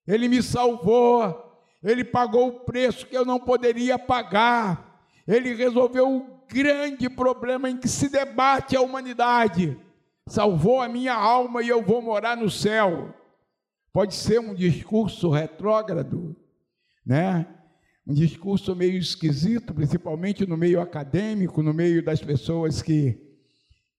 Ele 0.06 0.28
me 0.28 0.42
salvou. 0.42 1.46
Ele 1.82 2.04
pagou 2.04 2.48
o 2.48 2.60
preço 2.60 3.06
que 3.06 3.16
eu 3.16 3.24
não 3.24 3.38
poderia 3.38 3.98
pagar. 3.98 5.02
Ele 5.26 5.54
resolveu 5.54 6.08
o 6.08 6.38
grande 6.48 7.10
problema 7.10 7.68
em 7.68 7.76
que 7.76 7.88
se 7.88 8.08
debate 8.08 8.74
a 8.76 8.80
humanidade. 8.80 9.78
Salvou 10.28 10.80
a 10.80 10.88
minha 10.88 11.14
alma 11.14 11.62
e 11.62 11.68
eu 11.68 11.82
vou 11.82 12.02
morar 12.02 12.36
no 12.36 12.50
céu. 12.50 13.14
Pode 13.92 14.14
ser 14.14 14.38
um 14.38 14.54
discurso 14.54 15.30
retrógrado, 15.30 16.36
né? 17.04 17.46
um 18.08 18.14
discurso 18.14 18.74
meio 18.74 18.96
esquisito, 18.96 19.74
principalmente 19.74 20.46
no 20.46 20.56
meio 20.56 20.80
acadêmico, 20.80 21.62
no 21.62 21.74
meio 21.74 22.02
das 22.02 22.22
pessoas 22.22 22.80
que, 22.80 23.20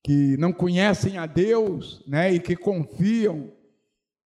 que 0.04 0.36
não 0.38 0.52
conhecem 0.52 1.20
a 1.20 1.28
Deus, 1.28 2.04
né, 2.08 2.34
e 2.34 2.40
que 2.40 2.56
confiam 2.56 3.54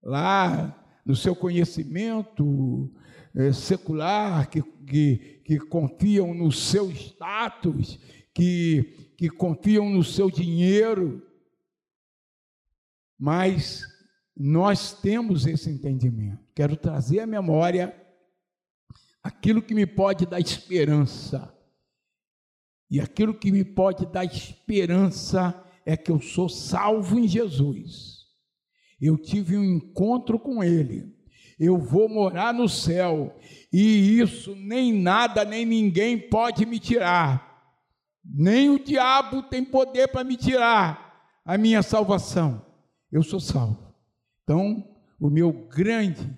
lá 0.02 0.78
no 1.07 1.16
seu 1.16 1.35
conhecimento 1.35 2.92
é, 3.35 3.50
secular, 3.50 4.50
que, 4.50 4.62
que, 4.87 5.40
que 5.42 5.59
confiam 5.59 6.35
no 6.35 6.52
seu 6.52 6.90
status, 6.90 7.98
que, 8.35 9.14
que 9.16 9.31
confiam 9.31 9.88
no 9.88 10.05
seu 10.05 10.31
dinheiro. 10.31 11.22
Mas 13.24 13.85
nós 14.37 14.94
temos 14.94 15.46
esse 15.46 15.70
entendimento. 15.70 16.42
Quero 16.56 16.74
trazer 16.74 17.20
à 17.20 17.26
memória 17.26 17.94
aquilo 19.22 19.62
que 19.62 19.76
me 19.76 19.87
pode 19.87 20.26
dar 20.26 20.40
esperança. 20.40 21.56
E 22.90 22.98
aquilo 22.98 23.32
que 23.32 23.52
me 23.52 23.64
pode 23.64 24.06
dar 24.06 24.24
esperança 24.24 25.54
é 25.87 25.96
que 25.96 26.11
eu 26.11 26.20
sou 26.20 26.48
salvo 26.48 27.16
em 27.16 27.28
Jesus. 27.28 28.26
Eu 29.00 29.16
tive 29.16 29.56
um 29.56 29.62
encontro 29.62 30.37
com 30.37 30.61
Ele. 30.64 31.16
Eu 31.61 31.78
vou 31.78 32.08
morar 32.08 32.52
no 32.52 32.68
céu. 32.68 33.38
E 33.72 34.18
isso 34.18 34.56
nem 34.56 34.92
nada, 34.92 35.44
nem 35.44 35.64
ninguém 35.64 36.18
pode 36.18 36.66
me 36.66 36.80
tirar. 36.80 37.72
Nem 38.24 38.68
o 38.68 38.82
diabo 38.82 39.44
tem 39.44 39.64
poder 39.64 40.08
para 40.08 40.24
me 40.24 40.37
tirar 40.37 41.40
a 41.44 41.56
minha 41.56 41.85
salvação. 41.85 42.71
Eu 43.12 43.22
sou 43.22 43.38
salvo. 43.38 43.94
Então, 44.42 44.88
o 45.20 45.29
meu 45.29 45.53
grande 45.53 46.37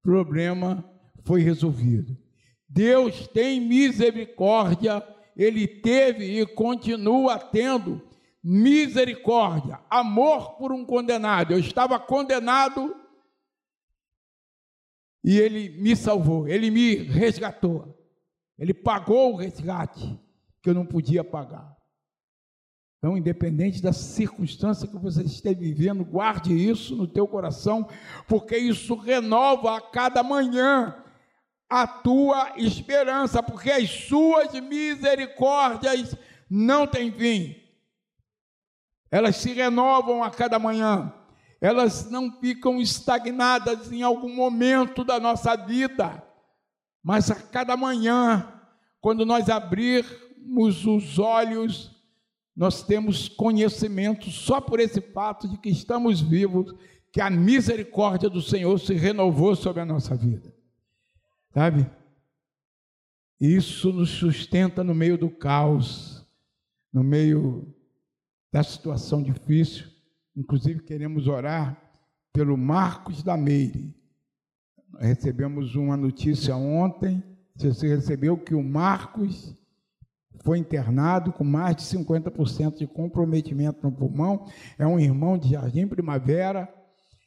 problema 0.00 0.88
foi 1.24 1.42
resolvido. 1.42 2.16
Deus 2.68 3.26
tem 3.28 3.60
misericórdia, 3.60 5.06
Ele 5.36 5.66
teve 5.66 6.40
e 6.40 6.46
continua 6.46 7.38
tendo 7.38 8.00
misericórdia, 8.42 9.80
amor 9.90 10.56
por 10.56 10.72
um 10.72 10.84
condenado. 10.84 11.52
Eu 11.52 11.58
estava 11.58 11.98
condenado 11.98 12.94
e 15.24 15.36
Ele 15.38 15.68
me 15.80 15.96
salvou, 15.96 16.46
Ele 16.46 16.70
me 16.70 16.94
resgatou, 16.94 17.98
Ele 18.56 18.72
pagou 18.72 19.32
o 19.32 19.36
resgate 19.36 20.18
que 20.62 20.70
eu 20.70 20.74
não 20.74 20.86
podia 20.86 21.24
pagar. 21.24 21.75
Então, 23.06 23.16
independente 23.16 23.80
da 23.80 23.92
circunstância 23.92 24.88
que 24.88 24.96
você 24.96 25.22
esteja 25.22 25.54
vivendo, 25.54 26.04
guarde 26.04 26.52
isso 26.52 26.96
no 26.96 27.06
teu 27.06 27.24
coração, 27.28 27.88
porque 28.26 28.56
isso 28.56 28.96
renova 28.96 29.76
a 29.76 29.80
cada 29.80 30.24
manhã 30.24 30.92
a 31.70 31.86
tua 31.86 32.54
esperança, 32.56 33.40
porque 33.40 33.70
as 33.70 33.88
suas 33.88 34.52
misericórdias 34.54 36.16
não 36.50 36.84
têm 36.84 37.12
fim. 37.12 37.54
Elas 39.08 39.36
se 39.36 39.52
renovam 39.52 40.24
a 40.24 40.28
cada 40.28 40.58
manhã. 40.58 41.14
Elas 41.60 42.10
não 42.10 42.32
ficam 42.40 42.80
estagnadas 42.80 43.92
em 43.92 44.02
algum 44.02 44.34
momento 44.34 45.04
da 45.04 45.20
nossa 45.20 45.54
vida. 45.54 46.24
Mas 47.04 47.30
a 47.30 47.36
cada 47.36 47.76
manhã, 47.76 48.52
quando 49.00 49.24
nós 49.24 49.48
abrirmos 49.48 50.84
os 50.84 51.20
olhos, 51.20 51.95
nós 52.56 52.82
temos 52.82 53.28
conhecimento 53.28 54.30
só 54.30 54.60
por 54.60 54.80
esse 54.80 55.00
fato 55.00 55.46
de 55.46 55.58
que 55.58 55.68
estamos 55.68 56.22
vivos, 56.22 56.74
que 57.12 57.20
a 57.20 57.28
misericórdia 57.28 58.30
do 58.30 58.40
Senhor 58.40 58.78
se 58.80 58.94
renovou 58.94 59.54
sobre 59.54 59.82
a 59.82 59.86
nossa 59.86 60.16
vida. 60.16 60.54
Sabe? 61.52 61.88
Isso 63.38 63.92
nos 63.92 64.08
sustenta 64.08 64.82
no 64.82 64.94
meio 64.94 65.18
do 65.18 65.28
caos, 65.28 66.26
no 66.90 67.04
meio 67.04 67.74
da 68.50 68.62
situação 68.62 69.22
difícil. 69.22 69.86
Inclusive, 70.34 70.82
queremos 70.82 71.28
orar 71.28 71.78
pelo 72.32 72.56
Marcos 72.56 73.22
da 73.22 73.36
Meire. 73.36 73.94
Recebemos 74.98 75.74
uma 75.74 75.96
notícia 75.96 76.56
ontem, 76.56 77.22
você 77.54 77.88
recebeu 77.88 78.38
que 78.38 78.54
o 78.54 78.62
Marcos 78.62 79.54
foi 80.46 80.58
internado 80.58 81.32
com 81.32 81.42
mais 81.42 81.74
de 81.74 81.82
50% 81.82 82.78
de 82.78 82.86
comprometimento 82.86 83.80
no 83.82 83.90
pulmão. 83.90 84.46
É 84.78 84.86
um 84.86 85.00
irmão 85.00 85.36
de 85.36 85.50
Jardim 85.50 85.88
Primavera, 85.88 86.72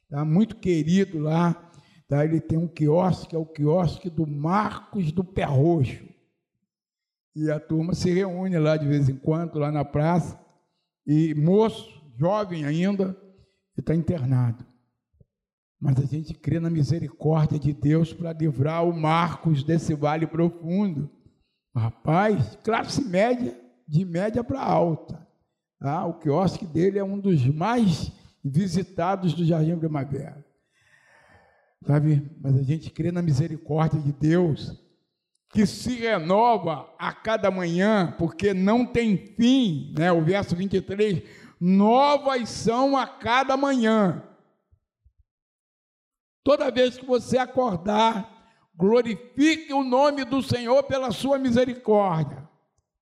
tá? 0.10 0.24
muito 0.24 0.56
querido 0.56 1.20
lá. 1.20 1.70
Tá? 2.08 2.24
Ele 2.24 2.40
tem 2.40 2.58
um 2.58 2.68
quiosque, 2.68 3.36
é 3.36 3.38
o 3.38 3.46
quiosque 3.46 4.10
do 4.10 4.26
Marcos 4.26 5.12
do 5.12 5.22
Pé 5.22 5.44
Roxo. 5.44 6.08
E 7.36 7.52
a 7.52 7.60
turma 7.60 7.94
se 7.94 8.10
reúne 8.10 8.58
lá 8.58 8.78
de 8.78 8.88
vez 8.88 9.10
em 9.10 9.18
quando, 9.18 9.60
lá 9.60 9.70
na 9.70 9.84
praça. 9.84 10.40
E 11.06 11.36
moço, 11.36 12.02
jovem 12.18 12.64
ainda, 12.64 13.18
está 13.78 13.94
internado. 13.94 14.66
Mas 15.78 16.00
a 16.00 16.06
gente 16.06 16.34
crê 16.34 16.58
na 16.58 16.70
misericórdia 16.70 17.60
de 17.60 17.74
Deus 17.74 18.14
para 18.14 18.32
livrar 18.32 18.86
o 18.86 18.94
Marcos 18.94 19.62
desse 19.62 19.94
vale 19.94 20.26
profundo. 20.26 21.19
Rapaz, 21.76 22.58
classe 22.64 23.04
média, 23.04 23.60
de 23.88 24.04
média 24.04 24.44
para 24.44 24.62
alta. 24.62 25.28
Ah, 25.80 26.06
o 26.06 26.16
quiosque 26.16 26.66
dele 26.66 27.00
é 27.00 27.04
um 27.04 27.20
dos 27.20 27.46
mais 27.46 28.12
visitados 28.44 29.34
do 29.34 29.46
Jardim 29.46 29.78
Primavera. 29.78 30.46
Sabe? 31.86 32.30
Mas 32.42 32.58
a 32.58 32.64
gente 32.64 32.90
crê 32.90 33.12
na 33.12 33.22
misericórdia 33.22 34.00
de 34.00 34.12
Deus, 34.12 34.78
que 35.50 35.66
se 35.66 35.96
renova 35.96 36.94
a 37.00 37.14
cada 37.14 37.50
manhã, 37.50 38.14
porque 38.18 38.54
não 38.54 38.86
tem 38.86 39.18
fim, 39.18 39.94
né? 39.98 40.12
O 40.12 40.24
verso 40.24 40.56
23, 40.56 41.24
novas 41.60 42.50
são 42.50 42.98
a 42.98 43.08
cada 43.08 43.56
manhã. 43.56 44.24
Toda 46.44 46.72
vez 46.72 46.98
que 46.98 47.06
você 47.06 47.38
acordar, 47.38 48.39
glorifique 48.80 49.74
o 49.74 49.84
nome 49.84 50.24
do 50.24 50.42
Senhor 50.42 50.82
pela 50.84 51.12
sua 51.12 51.38
misericórdia, 51.38 52.48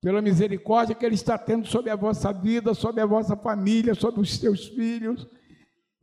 pela 0.02 0.24
misericórdia 0.24 0.96
que 0.96 1.06
Ele 1.06 1.14
está 1.14 1.38
tendo 1.38 1.68
sobre 1.68 1.92
a 1.92 1.96
vossa 1.96 2.34
vida, 2.34 2.74
sobre 2.74 3.00
a 3.00 3.06
vossa 3.06 3.38
família, 3.38 3.94
sobre 3.94 4.20
os 4.20 4.40
seus 4.40 4.70
filhos. 4.70 5.28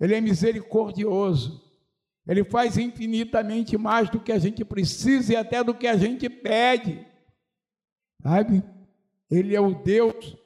Ele 0.01 0.15
é 0.15 0.21
misericordioso. 0.21 1.61
Ele 2.25 2.45
faz 2.45 2.79
infinitamente 2.79 3.77
mais 3.77 4.09
do 4.09 4.21
que 4.21 4.31
a 4.31 4.39
gente 4.39 4.65
precisa 4.65 5.33
e 5.33 5.37
até 5.37 5.65
do 5.65 5.75
que 5.75 5.89
a 5.89 5.97
gente 5.97 6.31
pede. 6.31 7.05
Sabe? 8.23 8.63
Ele 9.29 9.57
é 9.57 9.61
o 9.61 9.75
Deus 9.75 10.37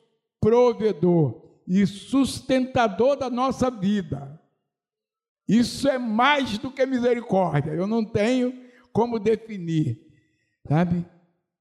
provedor 0.41 1.61
e 1.67 1.87
sustentador 1.87 3.15
da 3.15 3.29
nossa 3.29 3.71
vida. 3.71 4.41
Isso 5.47 5.87
é 5.87 5.99
mais 5.99 6.57
do 6.57 6.71
que 6.71 6.87
misericórdia. 6.87 7.73
Eu 7.73 7.87
não 7.87 8.03
tenho 8.03 8.68
como 8.93 9.19
definir, 9.19 10.01
sabe? 10.67 11.05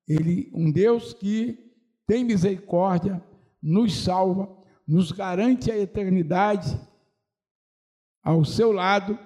Ele, 0.08 0.50
um 0.54 0.72
Deus 0.72 1.14
que 1.14 1.74
tem 2.06 2.24
misericórdia, 2.24 3.22
nos 3.62 4.04
salva, 4.04 4.50
nos 4.88 5.12
garante 5.12 5.70
a 5.70 5.78
eternidade 5.78 6.80
ao 8.24 8.46
seu 8.46 8.72
lado 8.72 9.20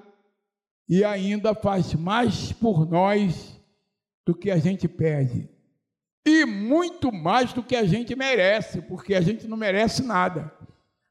e 0.90 1.04
ainda 1.04 1.54
faz 1.54 1.94
mais 1.94 2.52
por 2.52 2.90
nós 2.90 3.60
do 4.26 4.34
que 4.34 4.50
a 4.50 4.58
gente 4.58 4.88
pede. 4.88 5.48
E 6.26 6.46
muito 6.46 7.12
mais 7.12 7.54
do 7.54 7.64
que 7.64 7.76
a 7.76 7.86
gente 7.86 8.16
merece, 8.16 8.82
porque 8.82 9.16
a 9.16 9.22
gente 9.22 9.48
não 9.48 9.58
merece 9.58 10.04
nada. 10.04 10.52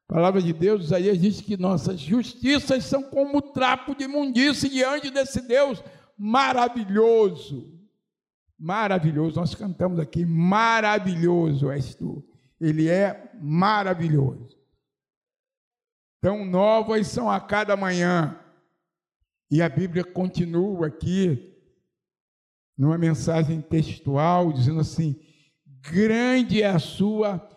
A 0.08 0.14
palavra 0.14 0.42
de 0.42 0.52
Deus, 0.52 0.86
Isaías 0.86 1.20
diz 1.20 1.40
que 1.40 1.56
nossas 1.56 2.00
justiças 2.00 2.84
são 2.84 3.02
como 3.02 3.40
trapo 3.40 3.94
de 3.94 4.04
imundície 4.04 4.68
diante 4.68 5.10
desse 5.10 5.40
Deus 5.40 5.82
maravilhoso. 6.20 7.80
Maravilhoso, 8.58 9.40
nós 9.40 9.54
cantamos 9.54 9.98
aqui, 9.98 10.26
maravilhoso 10.26 11.70
és 11.70 11.94
tu. 11.94 12.22
Ele 12.60 12.90
é 12.90 13.32
maravilhoso. 13.40 14.54
Tão 16.20 16.44
novas 16.44 17.06
são 17.06 17.30
a 17.30 17.40
cada 17.40 17.74
manhã. 17.74 18.38
E 19.50 19.62
a 19.62 19.68
Bíblia 19.70 20.04
continua 20.04 20.88
aqui, 20.88 21.56
numa 22.76 22.98
mensagem 22.98 23.62
textual, 23.62 24.52
dizendo 24.52 24.80
assim: 24.80 25.18
grande 25.80 26.60
é 26.60 26.68
a 26.68 26.78
sua 26.78 27.48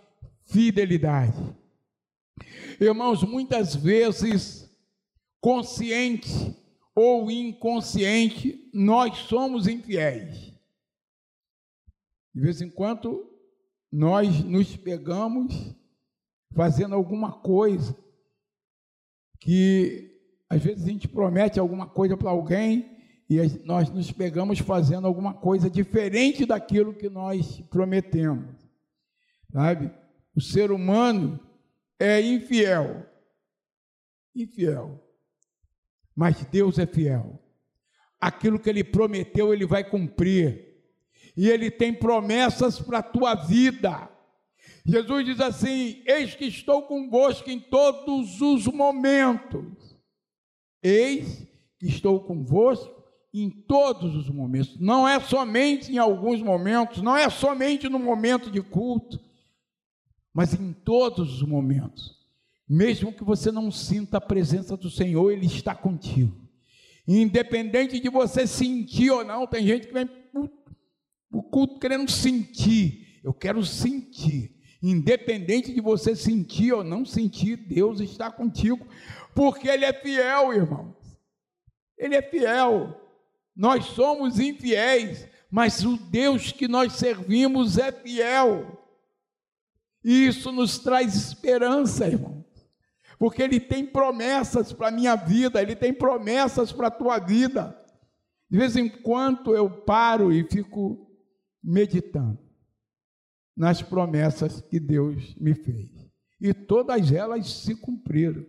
fidelidade. 0.45 1.53
Irmãos, 2.79 3.23
muitas 3.23 3.75
vezes, 3.75 4.73
consciente 5.41 6.62
ou 6.95 7.29
inconsciente, 7.31 8.69
nós 8.73 9.17
somos 9.19 9.67
infiéis. 9.67 10.53
De 12.33 12.41
vez 12.41 12.61
em 12.61 12.69
quando, 12.69 13.29
nós 13.91 14.43
nos 14.43 14.75
pegamos 14.75 15.75
fazendo 16.55 16.95
alguma 16.95 17.31
coisa 17.31 17.95
que 19.39 20.13
às 20.49 20.63
vezes 20.63 20.83
a 20.83 20.87
gente 20.87 21.07
promete 21.07 21.59
alguma 21.59 21.87
coisa 21.87 22.15
para 22.15 22.29
alguém 22.29 22.97
e 23.29 23.37
nós 23.65 23.89
nos 23.89 24.11
pegamos 24.11 24.59
fazendo 24.59 25.07
alguma 25.07 25.33
coisa 25.33 25.69
diferente 25.69 26.45
daquilo 26.45 26.93
que 26.93 27.09
nós 27.09 27.61
prometemos. 27.69 28.55
Sabe? 29.51 29.91
O 30.35 30.41
ser 30.41 30.71
humano 30.71 31.39
é 31.99 32.21
infiel. 32.21 33.05
Infiel. 34.35 35.02
Mas 36.15 36.43
Deus 36.45 36.77
é 36.77 36.85
fiel. 36.85 37.39
Aquilo 38.19 38.59
que 38.59 38.69
ele 38.69 38.83
prometeu, 38.83 39.53
ele 39.53 39.65
vai 39.65 39.83
cumprir. 39.83 40.73
E 41.35 41.49
ele 41.49 41.71
tem 41.71 41.93
promessas 41.93 42.79
para 42.79 42.99
a 42.99 43.03
tua 43.03 43.35
vida. 43.35 44.09
Jesus 44.85 45.25
diz 45.25 45.39
assim: 45.39 46.03
Eis 46.05 46.35
que 46.35 46.45
estou 46.45 46.83
convosco 46.83 47.49
em 47.49 47.59
todos 47.59 48.41
os 48.41 48.67
momentos. 48.67 49.97
Eis 50.81 51.47
que 51.79 51.87
estou 51.87 52.19
convosco 52.19 53.03
em 53.33 53.49
todos 53.49 54.15
os 54.15 54.29
momentos. 54.29 54.79
Não 54.79 55.07
é 55.07 55.19
somente 55.19 55.91
em 55.91 55.97
alguns 55.97 56.41
momentos, 56.41 57.01
não 57.01 57.17
é 57.17 57.29
somente 57.29 57.89
no 57.89 57.97
momento 57.97 58.51
de 58.51 58.61
culto, 58.61 59.19
mas 60.33 60.53
em 60.53 60.71
todos 60.71 61.33
os 61.33 61.41
momentos. 61.41 62.22
Mesmo 62.73 63.13
que 63.13 63.23
você 63.23 63.51
não 63.51 63.69
sinta 63.69 64.17
a 64.17 64.21
presença 64.21 64.75
do 64.75 64.89
Senhor, 64.89 65.29
Ele 65.29 65.45
está 65.45 65.75
contigo. 65.75 66.35
Independente 67.07 67.99
de 67.99 68.09
você 68.09 68.47
sentir 68.47 69.11
ou 69.11 69.23
não, 69.23 69.45
tem 69.45 69.67
gente 69.67 69.85
que 69.85 69.93
vem 69.93 70.09
o 71.31 71.43
culto 71.43 71.77
querendo 71.77 72.09
sentir. 72.09 73.21
Eu 73.23 73.31
quero 73.31 73.63
sentir. 73.63 74.55
Independente 74.81 75.71
de 75.71 75.79
você 75.79 76.15
sentir 76.15 76.73
ou 76.73 76.83
não 76.83 77.05
sentir, 77.05 77.57
Deus 77.57 77.99
está 77.99 78.31
contigo, 78.31 78.87
porque 79.35 79.67
Ele 79.69 79.85
é 79.85 79.93
fiel, 79.93 80.51
irmãos. 80.51 80.95
Ele 81.95 82.15
é 82.15 82.23
fiel. 82.23 82.99
Nós 83.55 83.85
somos 83.85 84.39
infiéis, 84.39 85.27
mas 85.51 85.85
o 85.85 85.95
Deus 85.95 86.51
que 86.51 86.67
nós 86.67 86.93
servimos 86.93 87.77
é 87.77 87.91
fiel. 87.91 88.83
E 90.03 90.25
isso 90.25 90.51
nos 90.51 90.79
traz 90.79 91.13
esperança, 91.13 92.07
irmão. 92.07 92.42
Porque 93.23 93.41
Ele 93.41 93.57
tem 93.57 93.85
promessas 93.85 94.73
para 94.73 94.89
a 94.89 94.91
minha 94.91 95.15
vida, 95.15 95.61
Ele 95.61 95.77
tem 95.77 95.93
promessas 95.93 96.73
para 96.73 96.87
a 96.87 96.91
tua 96.91 97.19
vida. 97.19 97.73
De 98.49 98.57
vez 98.57 98.75
em 98.75 98.89
quando 98.89 99.55
eu 99.55 99.69
paro 99.85 100.29
e 100.29 100.43
fico 100.43 101.09
meditando 101.63 102.37
nas 103.55 103.81
promessas 103.81 104.59
que 104.59 104.77
Deus 104.77 105.37
me 105.37 105.55
fez. 105.55 105.89
E 106.37 106.53
todas 106.53 107.13
elas 107.13 107.49
se 107.49 107.73
cumpriram. 107.73 108.45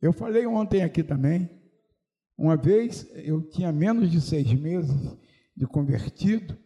Eu 0.00 0.10
falei 0.10 0.46
ontem 0.46 0.82
aqui 0.82 1.04
também. 1.04 1.46
Uma 2.34 2.56
vez 2.56 3.06
eu 3.14 3.42
tinha 3.42 3.70
menos 3.72 4.10
de 4.10 4.22
seis 4.22 4.50
meses 4.54 5.18
de 5.54 5.66
convertido, 5.66 6.56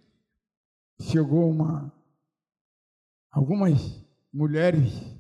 chegou 1.01 1.51
uma 1.51 1.93
algumas 3.33 4.01
mulheres 4.33 5.20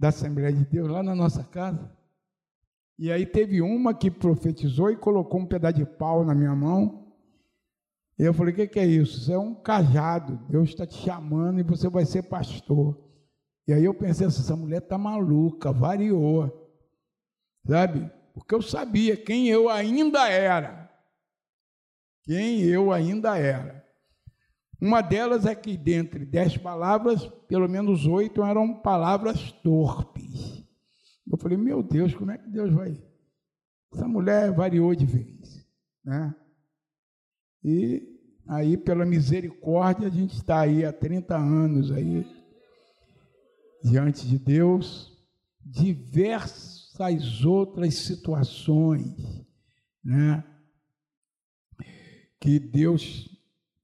da 0.00 0.08
Assembleia 0.08 0.50
de 0.50 0.64
Deus 0.64 0.88
lá 0.88 1.02
na 1.02 1.14
nossa 1.14 1.44
casa. 1.44 1.94
E 2.98 3.12
aí 3.12 3.26
teve 3.26 3.60
uma 3.60 3.92
que 3.92 4.10
profetizou 4.10 4.90
e 4.90 4.96
colocou 4.96 5.40
um 5.40 5.46
pedaço 5.46 5.76
de 5.76 5.84
pau 5.84 6.24
na 6.24 6.34
minha 6.34 6.56
mão. 6.56 7.12
E 8.18 8.22
eu 8.22 8.32
falei: 8.32 8.54
o 8.54 8.56
que, 8.56 8.66
que 8.66 8.80
é 8.80 8.86
isso? 8.86 9.18
Isso 9.18 9.32
é 9.32 9.38
um 9.38 9.54
cajado. 9.54 10.40
Deus 10.48 10.70
está 10.70 10.86
te 10.86 10.96
chamando 10.96 11.60
e 11.60 11.62
você 11.62 11.86
vai 11.90 12.06
ser 12.06 12.22
pastor. 12.22 12.98
E 13.68 13.74
aí 13.74 13.84
eu 13.84 13.92
pensei 13.92 14.26
assim: 14.26 14.40
essa 14.40 14.56
mulher 14.56 14.78
está 14.78 14.96
maluca, 14.96 15.70
variou. 15.70 16.50
Sabe? 17.66 18.10
Porque 18.32 18.54
eu 18.54 18.62
sabia 18.62 19.18
quem 19.18 19.48
eu 19.48 19.68
ainda 19.68 20.30
era. 20.30 20.90
Quem 22.22 22.62
eu 22.62 22.90
ainda 22.90 23.36
era. 23.36 23.79
Uma 24.80 25.02
delas 25.02 25.44
é 25.44 25.54
que, 25.54 25.76
dentre 25.76 26.24
dez 26.24 26.56
palavras, 26.56 27.26
pelo 27.46 27.68
menos 27.68 28.06
oito 28.06 28.42
eram 28.42 28.80
palavras 28.80 29.52
torpes. 29.52 30.64
Eu 31.30 31.36
falei, 31.36 31.58
meu 31.58 31.82
Deus, 31.82 32.14
como 32.14 32.30
é 32.30 32.38
que 32.38 32.48
Deus 32.48 32.72
vai? 32.72 33.00
Essa 33.92 34.08
mulher 34.08 34.52
variou 34.52 34.94
de 34.94 35.04
vez, 35.04 35.66
né? 36.04 36.34
E 37.62 38.02
aí, 38.48 38.76
pela 38.76 39.04
misericórdia, 39.04 40.08
a 40.08 40.10
gente 40.10 40.34
está 40.34 40.60
aí 40.60 40.84
há 40.84 40.92
30 40.92 41.36
anos 41.36 41.92
aí, 41.92 42.26
diante 43.84 44.26
de 44.26 44.38
Deus, 44.38 45.12
diversas 45.60 47.44
outras 47.44 47.94
situações, 47.94 49.44
né? 50.02 50.42
Que 52.40 52.58
Deus 52.58 53.29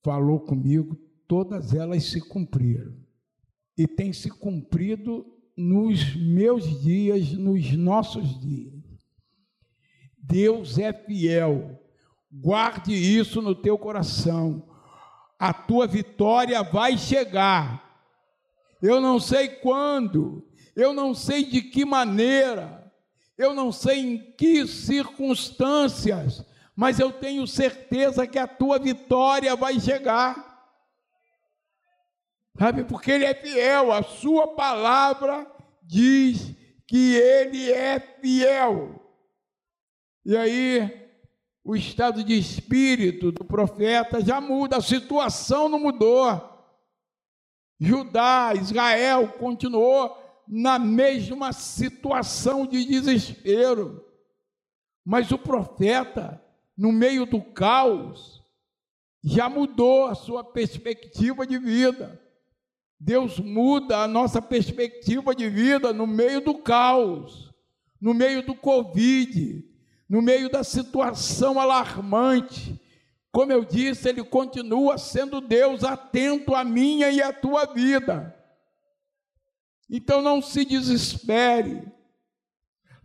falou 0.06 0.38
comigo, 0.38 0.94
todas 1.26 1.74
elas 1.74 2.04
se 2.04 2.20
cumpriram. 2.20 2.94
E 3.76 3.88
tem 3.88 4.12
se 4.12 4.30
cumprido 4.30 5.26
nos 5.56 6.14
meus 6.14 6.80
dias, 6.80 7.32
nos 7.32 7.72
nossos 7.72 8.38
dias. 8.38 8.72
Deus 10.16 10.78
é 10.78 10.92
fiel. 10.92 11.82
Guarde 12.30 12.94
isso 12.94 13.42
no 13.42 13.52
teu 13.52 13.76
coração. 13.76 14.68
A 15.36 15.52
tua 15.52 15.88
vitória 15.88 16.62
vai 16.62 16.96
chegar. 16.96 17.84
Eu 18.80 19.00
não 19.00 19.18
sei 19.18 19.48
quando, 19.48 20.46
eu 20.76 20.94
não 20.94 21.14
sei 21.14 21.44
de 21.44 21.62
que 21.62 21.84
maneira, 21.84 22.92
eu 23.36 23.52
não 23.52 23.72
sei 23.72 23.98
em 23.98 24.32
que 24.36 24.68
circunstâncias, 24.68 26.44
mas 26.76 27.00
eu 27.00 27.10
tenho 27.10 27.46
certeza 27.46 28.26
que 28.26 28.38
a 28.38 28.46
tua 28.46 28.78
vitória 28.78 29.56
vai 29.56 29.80
chegar. 29.80 30.54
Sabe, 32.58 32.84
porque 32.84 33.10
ele 33.10 33.24
é 33.24 33.34
fiel, 33.34 33.90
a 33.90 34.02
sua 34.02 34.48
palavra 34.48 35.50
diz 35.82 36.54
que 36.86 37.14
ele 37.14 37.72
é 37.72 37.98
fiel. 37.98 39.02
E 40.24 40.36
aí, 40.36 41.08
o 41.64 41.74
estado 41.74 42.22
de 42.22 42.38
espírito 42.38 43.32
do 43.32 43.44
profeta 43.44 44.22
já 44.22 44.40
muda, 44.40 44.76
a 44.76 44.82
situação 44.82 45.68
não 45.68 45.78
mudou. 45.78 46.28
Judá, 47.80 48.52
Israel 48.54 49.28
continuou 49.38 50.16
na 50.46 50.78
mesma 50.78 51.52
situação 51.52 52.66
de 52.66 52.84
desespero. 52.84 54.04
Mas 55.04 55.30
o 55.30 55.38
profeta 55.38 56.42
no 56.76 56.92
meio 56.92 57.24
do 57.24 57.40
caos, 57.40 58.42
já 59.22 59.48
mudou 59.48 60.06
a 60.06 60.14
sua 60.14 60.44
perspectiva 60.44 61.46
de 61.46 61.58
vida. 61.58 62.20
Deus 62.98 63.38
muda 63.38 63.98
a 63.98 64.08
nossa 64.08 64.40
perspectiva 64.40 65.34
de 65.34 65.48
vida 65.48 65.92
no 65.92 66.06
meio 66.06 66.40
do 66.40 66.54
caos, 66.54 67.52
no 68.00 68.14
meio 68.14 68.42
do 68.42 68.54
Covid, 68.54 69.64
no 70.08 70.22
meio 70.22 70.50
da 70.50 70.62
situação 70.62 71.58
alarmante. 71.58 72.80
Como 73.32 73.52
eu 73.52 73.64
disse, 73.64 74.08
Ele 74.08 74.24
continua 74.24 74.96
sendo 74.96 75.40
Deus 75.40 75.84
atento 75.84 76.54
à 76.54 76.64
minha 76.64 77.10
e 77.10 77.20
à 77.20 77.32
tua 77.32 77.66
vida. 77.66 78.34
Então 79.90 80.22
não 80.22 80.40
se 80.40 80.64
desespere, 80.64 81.82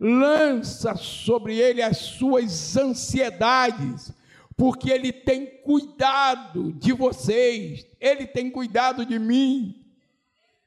lança 0.04 0.96
sobre 0.96 1.56
ele 1.56 1.80
as 1.80 1.96
suas 1.98 2.76
ansiedades, 2.76 4.12
porque 4.56 4.90
ele 4.90 5.12
tem 5.12 5.46
cuidado 5.62 6.72
de 6.72 6.92
vocês, 6.92 7.86
ele 8.00 8.26
tem 8.26 8.50
cuidado 8.50 9.06
de 9.06 9.16
mim. 9.16 9.86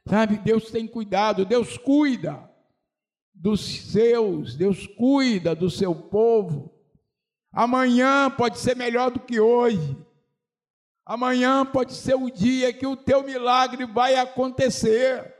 Sabe, 0.07 0.37
Deus 0.37 0.71
tem 0.71 0.87
cuidado, 0.87 1.43
Deus 1.43 1.77
cuida 1.77 2.49
dos 3.33 3.59
seus, 3.91 4.55
Deus 4.55 4.87
cuida 4.87 5.53
do 5.53 5.69
seu 5.69 5.93
povo. 5.93 6.73
Amanhã 7.51 8.31
pode 8.31 8.57
ser 8.59 8.75
melhor 8.77 9.11
do 9.11 9.19
que 9.19 9.39
hoje. 9.39 9.97
Amanhã 11.05 11.65
pode 11.65 11.93
ser 11.93 12.15
o 12.15 12.29
dia 12.29 12.71
que 12.71 12.87
o 12.87 12.95
teu 12.95 13.21
milagre 13.23 13.85
vai 13.85 14.15
acontecer. 14.15 15.33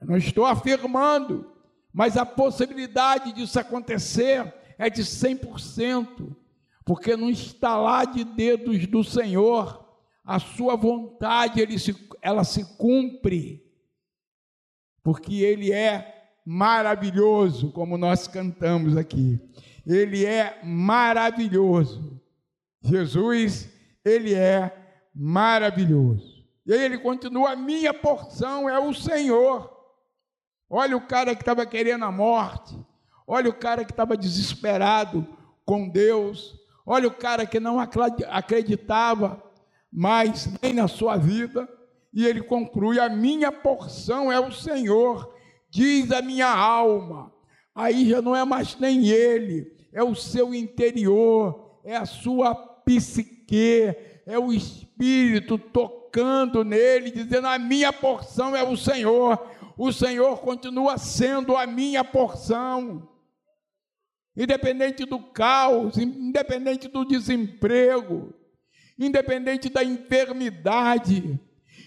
Eu 0.00 0.06
não 0.06 0.16
estou 0.18 0.44
afirmando, 0.44 1.55
mas 1.96 2.14
a 2.18 2.26
possibilidade 2.26 3.32
disso 3.32 3.58
acontecer 3.58 4.52
é 4.76 4.90
de 4.90 5.00
100%, 5.00 6.36
porque 6.84 7.16
no 7.16 7.30
estalar 7.30 8.06
de 8.12 8.22
dedos 8.22 8.86
do 8.86 9.02
Senhor, 9.02 9.82
a 10.22 10.38
sua 10.38 10.76
vontade 10.76 11.58
ele 11.58 11.78
se, 11.78 11.96
ela 12.20 12.44
se 12.44 12.76
cumpre, 12.76 13.64
porque 15.02 15.36
Ele 15.36 15.72
é 15.72 16.34
maravilhoso, 16.44 17.72
como 17.72 17.96
nós 17.96 18.28
cantamos 18.28 18.94
aqui. 18.94 19.40
Ele 19.86 20.26
é 20.26 20.60
maravilhoso. 20.62 22.20
Jesus, 22.82 23.70
Ele 24.04 24.34
é 24.34 24.70
maravilhoso. 25.14 26.44
E 26.66 26.74
aí 26.74 26.82
ele 26.82 26.98
continua: 26.98 27.52
a 27.52 27.56
minha 27.56 27.94
porção 27.94 28.68
é 28.68 28.78
o 28.78 28.92
Senhor. 28.92 29.75
Olha 30.68 30.96
o 30.96 31.06
cara 31.06 31.34
que 31.34 31.42
estava 31.42 31.64
querendo 31.64 32.04
a 32.04 32.12
morte. 32.12 32.76
Olha 33.26 33.48
o 33.48 33.54
cara 33.54 33.84
que 33.84 33.92
estava 33.92 34.16
desesperado 34.16 35.26
com 35.64 35.88
Deus. 35.88 36.54
Olha 36.84 37.08
o 37.08 37.14
cara 37.14 37.46
que 37.46 37.58
não 37.58 37.78
acreditava 37.80 39.42
mais 39.92 40.48
nem 40.62 40.72
na 40.72 40.88
sua 40.88 41.16
vida. 41.16 41.68
E 42.12 42.26
ele 42.26 42.42
conclui: 42.42 42.98
A 42.98 43.08
minha 43.08 43.52
porção 43.52 44.30
é 44.30 44.40
o 44.40 44.52
Senhor, 44.52 45.34
diz 45.70 46.10
a 46.10 46.22
minha 46.22 46.48
alma. 46.48 47.32
Aí 47.74 48.08
já 48.08 48.22
não 48.22 48.34
é 48.34 48.44
mais 48.44 48.78
nem 48.78 49.08
ele, 49.08 49.70
é 49.92 50.02
o 50.02 50.14
seu 50.14 50.54
interior, 50.54 51.78
é 51.84 51.94
a 51.94 52.06
sua 52.06 52.54
psique, 52.54 53.94
é 54.24 54.38
o 54.38 54.50
espírito 54.50 55.58
tocando 55.58 56.64
nele, 56.64 57.10
dizendo: 57.10 57.46
A 57.48 57.58
minha 57.58 57.92
porção 57.92 58.56
é 58.56 58.62
o 58.62 58.76
Senhor 58.76 59.38
o 59.76 59.92
Senhor 59.92 60.40
continua 60.40 60.96
sendo 60.96 61.56
a 61.56 61.66
minha 61.66 62.02
porção. 62.02 63.08
Independente 64.34 65.04
do 65.04 65.18
caos, 65.18 65.96
independente 65.96 66.88
do 66.88 67.04
desemprego, 67.04 68.34
independente 68.98 69.68
da 69.68 69.82
enfermidade, 69.84 71.38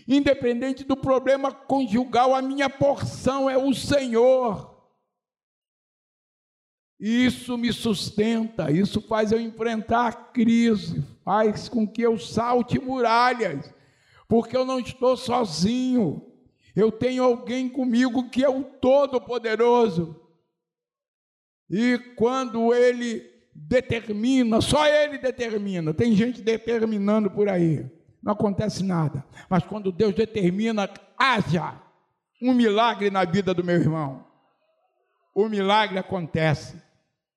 independente 0.08 0.84
do 0.84 0.98
problema 0.98 1.52
conjugal, 1.52 2.34
a 2.34 2.42
minha 2.42 2.70
porção 2.70 3.50
é 3.50 3.58
o 3.58 3.74
Senhor. 3.74 4.78
Isso 7.00 7.58
me 7.58 7.72
sustenta, 7.72 8.72
isso 8.72 9.02
faz 9.02 9.32
eu 9.32 9.40
enfrentar 9.40 10.08
a 10.08 10.12
crise, 10.12 11.02
faz 11.24 11.70
com 11.70 11.88
que 11.88 12.02
eu 12.02 12.20
salte 12.20 12.78
muralhas, 12.78 13.74
porque 14.28 14.58
eu 14.58 14.66
não 14.66 14.80
estou 14.80 15.16
sozinho. 15.16 16.29
Eu 16.80 16.94
tenho 16.94 17.26
alguém 17.26 17.68
comigo 17.68 18.30
que 18.30 18.42
é 18.42 18.48
o 18.48 18.64
Todo-Poderoso. 18.64 20.16
E 21.70 22.00
quando 22.16 22.74
ele 22.74 23.30
determina, 23.54 24.62
só 24.62 24.88
ele 24.88 25.18
determina. 25.18 25.94
Tem 25.94 26.16
gente 26.16 26.42
determinando 26.42 27.30
por 27.30 27.50
aí. 27.50 27.86
Não 28.24 28.32
acontece 28.32 28.82
nada. 28.82 29.26
Mas 29.50 29.64
quando 29.66 29.92
Deus 29.92 30.16
determina, 30.16 30.90
haja 31.18 31.78
um 32.42 32.54
milagre 32.54 33.10
na 33.10 33.26
vida 33.26 33.54
do 33.54 33.64
meu 33.64 33.76
irmão. 33.76 34.26
O 35.36 35.50
milagre 35.50 36.00
acontece. 36.00 36.82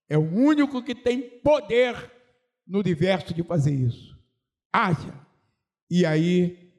É 0.09 0.16
o 0.16 0.22
único 0.22 0.85
que 0.85 0.94
tem 0.94 1.20
poder 1.20 2.12
no 2.64 2.78
universo 2.78 3.35
de 3.35 3.42
fazer 3.42 3.74
isso. 3.74 4.16
Haja. 4.72 5.14
E 5.90 6.07
aí 6.07 6.72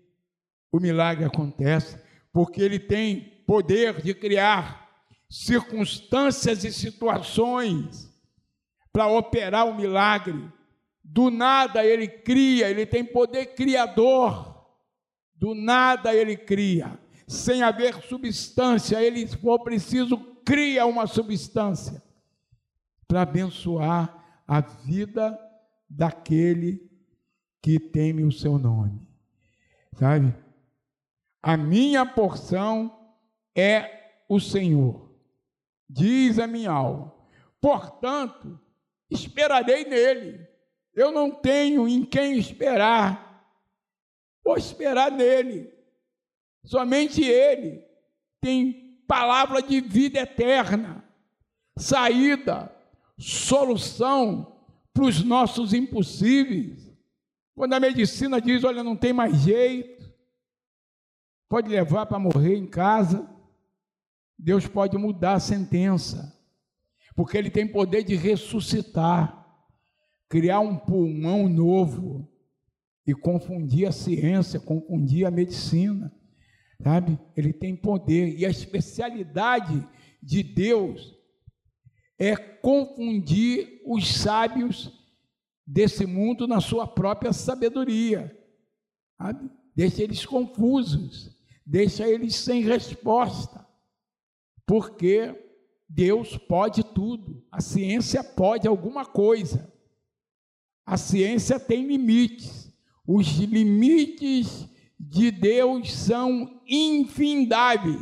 o 0.71 0.79
milagre 0.79 1.25
acontece 1.25 2.02
porque 2.33 2.59
ele 2.61 2.79
tem 2.79 3.43
poder 3.45 4.01
de 4.01 4.13
criar 4.15 4.89
circunstâncias 5.29 6.63
e 6.63 6.73
situações 6.73 8.11
para 8.91 9.07
operar 9.07 9.67
o 9.67 9.75
milagre. 9.75 10.51
Do 11.03 11.29
nada 11.29 11.85
ele 11.85 12.07
cria, 12.07 12.69
ele 12.69 12.85
tem 12.87 13.05
poder 13.05 13.53
criador. 13.53 14.67
Do 15.35 15.53
nada 15.53 16.13
ele 16.13 16.35
cria. 16.35 16.99
Sem 17.27 17.61
haver 17.61 18.01
substância, 18.03 19.01
ele, 19.01 19.27
se 19.27 19.37
for 19.37 19.59
preciso, 19.63 20.17
cria 20.43 20.85
uma 20.85 21.05
substância 21.05 22.01
para 23.07 23.21
abençoar 23.21 24.41
a 24.47 24.59
vida 24.59 25.37
daquele 25.89 26.89
que 27.61 27.79
teme 27.79 28.23
o 28.23 28.31
seu 28.31 28.57
nome. 28.57 29.07
Sabe? 29.97 30.42
A 31.43 31.57
minha 31.57 32.05
porção 32.05 32.97
é 33.53 34.23
o 34.29 34.39
Senhor, 34.39 35.13
diz 35.89 36.39
a 36.39 36.47
minha 36.47 36.71
alma. 36.71 37.13
Portanto, 37.59 38.57
esperarei 39.11 39.83
nele. 39.83 40.47
Eu 40.95 41.11
não 41.11 41.29
tenho 41.29 41.85
em 41.85 42.05
quem 42.05 42.37
esperar. 42.37 43.45
Vou 44.43 44.57
esperar 44.57 45.11
nele. 45.11 45.69
Somente 46.63 47.21
ele 47.21 47.85
tem 48.39 49.01
palavra 49.05 49.61
de 49.61 49.81
vida 49.81 50.19
eterna, 50.19 51.03
saída, 51.77 52.73
solução 53.17 54.61
para 54.93 55.03
os 55.03 55.21
nossos 55.23 55.73
impossíveis. 55.73 56.89
Quando 57.53 57.73
a 57.73 57.79
medicina 57.79 58.39
diz, 58.39 58.63
olha, 58.63 58.83
não 58.83 58.95
tem 58.95 59.11
mais 59.11 59.41
jeito, 59.41 60.02
pode 61.53 61.69
levar 61.69 62.07
para 62.07 62.17
morrer 62.17 62.55
em 62.55 62.65
casa, 62.65 63.29
Deus 64.35 64.65
pode 64.65 64.97
mudar 64.97 65.33
a 65.33 65.39
sentença, 65.39 66.35
porque 67.15 67.37
Ele 67.37 67.51
tem 67.51 67.67
poder 67.67 68.03
de 68.03 68.15
ressuscitar, 68.15 69.55
criar 70.27 70.61
um 70.61 70.75
pulmão 70.75 71.47
novo 71.47 72.27
e 73.05 73.13
confundir 73.13 73.87
a 73.87 73.91
ciência, 73.91 74.59
confundir 74.59 75.27
a 75.27 75.29
medicina, 75.29 76.11
sabe? 76.81 77.19
Ele 77.37 77.53
tem 77.53 77.75
poder 77.75 78.35
e 78.35 78.47
a 78.47 78.49
especialidade 78.49 79.87
de 80.23 80.41
Deus 80.41 81.15
é 82.17 82.35
confundir 82.35 83.79
os 83.85 84.11
sábios 84.11 84.91
desse 85.67 86.07
mundo 86.07 86.47
na 86.47 86.59
sua 86.59 86.87
própria 86.87 87.31
sabedoria. 87.31 88.35
Sabe? 89.19 89.51
Deixa 89.75 90.01
eles 90.01 90.25
confusos, 90.25 91.32
deixa 91.65 92.07
eles 92.07 92.35
sem 92.35 92.61
resposta, 92.61 93.65
porque 94.65 95.33
Deus 95.87 96.37
pode 96.37 96.83
tudo, 96.83 97.45
a 97.51 97.61
ciência 97.61 98.23
pode 98.23 98.67
alguma 98.67 99.05
coisa, 99.05 99.71
a 100.85 100.97
ciência 100.97 101.59
tem 101.59 101.85
limites, 101.85 102.71
os 103.07 103.27
limites 103.37 104.67
de 104.99 105.31
Deus 105.31 105.93
são 105.93 106.61
infindáveis, 106.67 108.01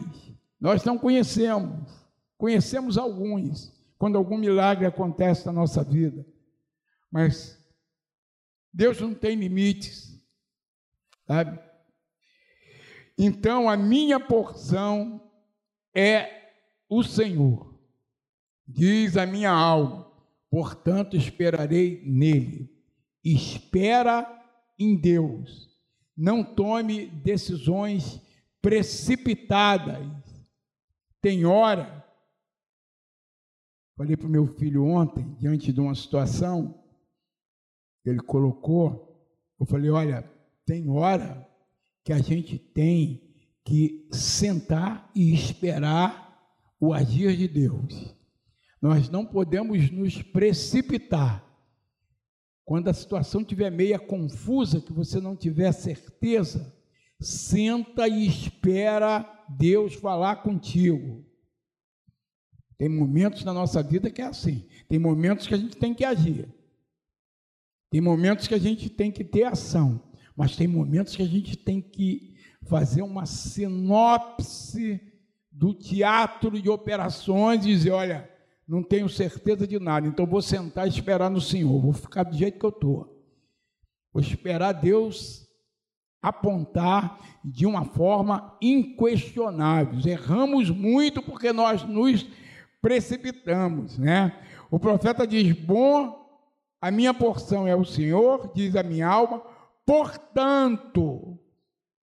nós 0.59 0.83
não 0.83 0.97
conhecemos, 0.97 1.91
conhecemos 2.37 2.97
alguns, 2.97 3.73
quando 3.97 4.17
algum 4.17 4.37
milagre 4.37 4.85
acontece 4.85 5.45
na 5.45 5.51
nossa 5.51 5.83
vida. 5.83 6.25
Mas 7.11 7.59
Deus 8.73 8.99
não 8.99 9.13
tem 9.13 9.35
limites, 9.35 10.19
sabe? 11.27 11.59
Então 13.23 13.69
a 13.69 13.77
minha 13.77 14.19
porção 14.19 15.21
é 15.95 16.53
o 16.89 17.03
Senhor, 17.03 17.79
diz 18.67 19.15
a 19.15 19.27
minha 19.27 19.51
alma, 19.51 20.11
portanto 20.49 21.15
esperarei 21.15 22.01
nele. 22.03 22.67
Espera 23.23 24.27
em 24.79 24.99
Deus, 24.99 25.69
não 26.17 26.43
tome 26.43 27.05
decisões 27.05 28.19
precipitadas. 28.59 30.03
Tem 31.21 31.45
hora 31.45 32.01
Falei 34.01 34.17
para 34.17 34.25
o 34.25 34.31
meu 34.31 34.47
filho 34.47 34.83
ontem, 34.83 35.35
diante 35.35 35.71
de 35.71 35.79
uma 35.79 35.93
situação 35.93 36.83
ele 38.03 38.19
colocou, 38.19 39.23
eu 39.59 39.65
falei: 39.67 39.91
olha, 39.91 40.23
tem 40.65 40.89
hora 40.89 41.47
que 42.03 42.13
a 42.13 42.19
gente 42.19 42.57
tem 42.57 43.21
que 43.63 44.07
sentar 44.11 45.09
e 45.15 45.33
esperar 45.33 46.31
o 46.79 46.93
agir 46.93 47.37
de 47.37 47.47
Deus. 47.47 48.15
Nós 48.81 49.09
não 49.09 49.25
podemos 49.25 49.91
nos 49.91 50.21
precipitar. 50.21 51.45
Quando 52.65 52.87
a 52.87 52.93
situação 52.93 53.41
estiver 53.41 53.69
meia 53.69 53.99
confusa, 53.99 54.81
que 54.81 54.91
você 54.91 55.19
não 55.19 55.35
tiver 55.35 55.71
certeza, 55.71 56.75
senta 57.19 58.07
e 58.07 58.25
espera 58.25 59.27
Deus 59.49 59.93
falar 59.93 60.37
contigo. 60.37 61.23
Tem 62.77 62.89
momentos 62.89 63.43
na 63.43 63.53
nossa 63.53 63.83
vida 63.83 64.09
que 64.09 64.21
é 64.21 64.25
assim. 64.25 64.67
Tem 64.89 64.97
momentos 64.97 65.45
que 65.45 65.53
a 65.53 65.57
gente 65.57 65.77
tem 65.77 65.93
que 65.93 66.03
agir. 66.03 66.49
Tem 67.91 68.01
momentos 68.01 68.47
que 68.47 68.55
a 68.55 68.59
gente 68.59 68.89
tem 68.89 69.11
que 69.11 69.23
ter 69.23 69.43
ação. 69.43 70.10
Mas 70.41 70.55
tem 70.55 70.67
momentos 70.67 71.15
que 71.15 71.21
a 71.21 71.27
gente 71.27 71.55
tem 71.55 71.79
que 71.79 72.33
fazer 72.63 73.03
uma 73.03 73.27
sinopse 73.27 74.99
do 75.51 75.71
teatro 75.71 76.59
de 76.59 76.67
operações 76.67 77.63
e 77.63 77.67
dizer: 77.67 77.91
olha, 77.91 78.27
não 78.67 78.81
tenho 78.81 79.07
certeza 79.07 79.67
de 79.67 79.77
nada, 79.77 80.07
então 80.07 80.25
vou 80.25 80.41
sentar 80.41 80.87
e 80.87 80.89
esperar 80.89 81.29
no 81.29 81.39
Senhor, 81.39 81.79
vou 81.79 81.93
ficar 81.93 82.23
do 82.23 82.35
jeito 82.35 82.57
que 82.57 82.65
eu 82.65 82.71
estou. 82.71 83.23
Vou 84.11 84.19
esperar 84.19 84.71
Deus 84.71 85.47
apontar 86.19 87.19
de 87.45 87.67
uma 87.67 87.85
forma 87.85 88.57
inquestionável. 88.59 89.99
Erramos 90.03 90.71
muito 90.71 91.21
porque 91.21 91.53
nós 91.53 91.83
nos 91.83 92.27
precipitamos, 92.81 93.99
né? 93.99 94.35
O 94.71 94.79
profeta 94.79 95.27
diz: 95.27 95.55
Bom, 95.55 96.19
a 96.81 96.89
minha 96.89 97.13
porção 97.13 97.67
é 97.67 97.75
o 97.75 97.85
Senhor, 97.85 98.51
diz 98.55 98.75
a 98.75 98.81
minha 98.81 99.07
alma, 99.07 99.51
portanto, 99.91 101.37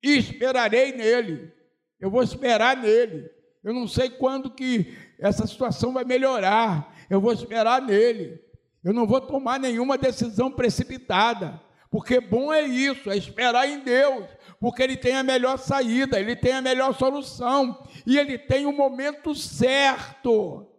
esperarei 0.02 0.92
nele. 0.92 1.50
Eu 1.98 2.10
vou 2.10 2.22
esperar 2.22 2.76
nele. 2.76 3.30
Eu 3.64 3.72
não 3.72 3.88
sei 3.88 4.10
quando 4.10 4.50
que 4.50 4.94
essa 5.18 5.46
situação 5.46 5.94
vai 5.94 6.04
melhorar. 6.04 6.94
Eu 7.08 7.18
vou 7.18 7.32
esperar 7.32 7.80
nele. 7.80 8.38
Eu 8.84 8.92
não 8.92 9.06
vou 9.06 9.22
tomar 9.22 9.58
nenhuma 9.58 9.96
decisão 9.96 10.50
precipitada, 10.50 11.58
porque 11.90 12.20
bom 12.20 12.52
é 12.52 12.62
isso, 12.62 13.10
é 13.10 13.16
esperar 13.16 13.66
em 13.66 13.80
Deus, 13.80 14.26
porque 14.60 14.82
ele 14.82 14.96
tem 14.96 15.16
a 15.16 15.22
melhor 15.22 15.56
saída, 15.58 16.20
ele 16.20 16.36
tem 16.36 16.52
a 16.52 16.60
melhor 16.60 16.94
solução 16.94 17.82
e 18.06 18.18
ele 18.18 18.36
tem 18.36 18.66
o 18.66 18.72
momento 18.72 19.34
certo. 19.34 20.70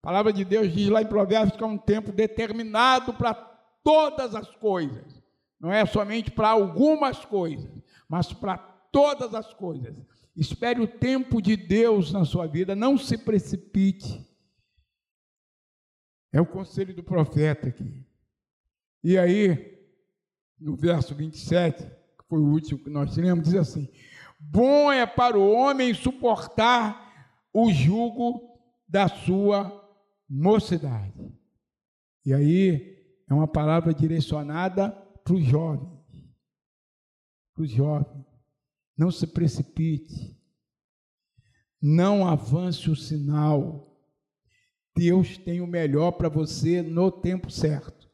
A 0.00 0.06
palavra 0.06 0.32
de 0.32 0.44
Deus 0.44 0.72
diz 0.72 0.88
lá 0.88 1.02
em 1.02 1.06
Provérbios 1.06 1.56
que 1.56 1.64
é 1.64 1.66
um 1.66 1.76
tempo 1.76 2.12
determinado 2.12 3.12
para 3.14 3.34
todas 3.82 4.36
as 4.36 4.48
coisas. 4.48 5.11
Não 5.62 5.72
é 5.72 5.86
somente 5.86 6.28
para 6.28 6.48
algumas 6.48 7.24
coisas, 7.24 7.70
mas 8.08 8.32
para 8.32 8.58
todas 8.58 9.32
as 9.32 9.54
coisas. 9.54 9.94
Espere 10.34 10.80
o 10.80 10.88
tempo 10.88 11.40
de 11.40 11.56
Deus 11.56 12.12
na 12.12 12.24
sua 12.24 12.48
vida, 12.48 12.74
não 12.74 12.98
se 12.98 13.16
precipite. 13.16 14.28
É 16.32 16.40
o 16.40 16.46
conselho 16.46 16.92
do 16.92 17.04
profeta 17.04 17.68
aqui. 17.68 18.04
E 19.04 19.16
aí, 19.16 19.78
no 20.58 20.74
verso 20.74 21.14
27, 21.14 21.84
que 21.84 22.24
foi 22.28 22.40
o 22.40 22.50
último 22.50 22.82
que 22.82 22.90
nós 22.90 23.16
lemos, 23.16 23.44
diz 23.44 23.54
assim: 23.54 23.88
Bom 24.40 24.90
é 24.90 25.06
para 25.06 25.38
o 25.38 25.52
homem 25.52 25.94
suportar 25.94 27.38
o 27.52 27.70
jugo 27.70 28.58
da 28.88 29.06
sua 29.06 29.80
mocidade. 30.28 31.32
E 32.26 32.34
aí 32.34 33.22
é 33.28 33.34
uma 33.34 33.46
palavra 33.46 33.94
direcionada 33.94 34.96
para 35.24 35.34
os 35.34 35.44
jovens. 35.44 36.00
Para 37.54 37.62
os 37.64 37.70
jovens. 37.70 38.26
Não 38.96 39.10
se 39.10 39.26
precipite. 39.26 40.36
Não 41.80 42.26
avance 42.26 42.90
o 42.90 42.96
sinal. 42.96 43.92
Deus 44.94 45.38
tem 45.38 45.60
o 45.60 45.66
melhor 45.66 46.12
para 46.12 46.28
você 46.28 46.82
no 46.82 47.10
tempo 47.10 47.50
certo. 47.50 48.08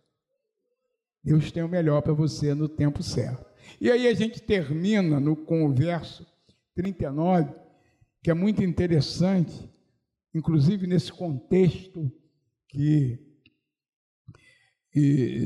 Deus 1.22 1.50
tem 1.50 1.62
o 1.62 1.68
melhor 1.68 2.00
para 2.00 2.12
você 2.12 2.54
no 2.54 2.68
tempo 2.68 3.02
certo. 3.02 3.46
E 3.80 3.90
aí 3.90 4.06
a 4.06 4.14
gente 4.14 4.40
termina 4.40 5.20
no, 5.20 5.36
com 5.36 5.66
o 5.66 5.74
verso 5.74 6.26
39, 6.74 7.52
que 8.22 8.30
é 8.30 8.34
muito 8.34 8.62
interessante, 8.62 9.68
inclusive 10.34 10.86
nesse 10.86 11.12
contexto 11.12 12.10
que, 12.68 13.18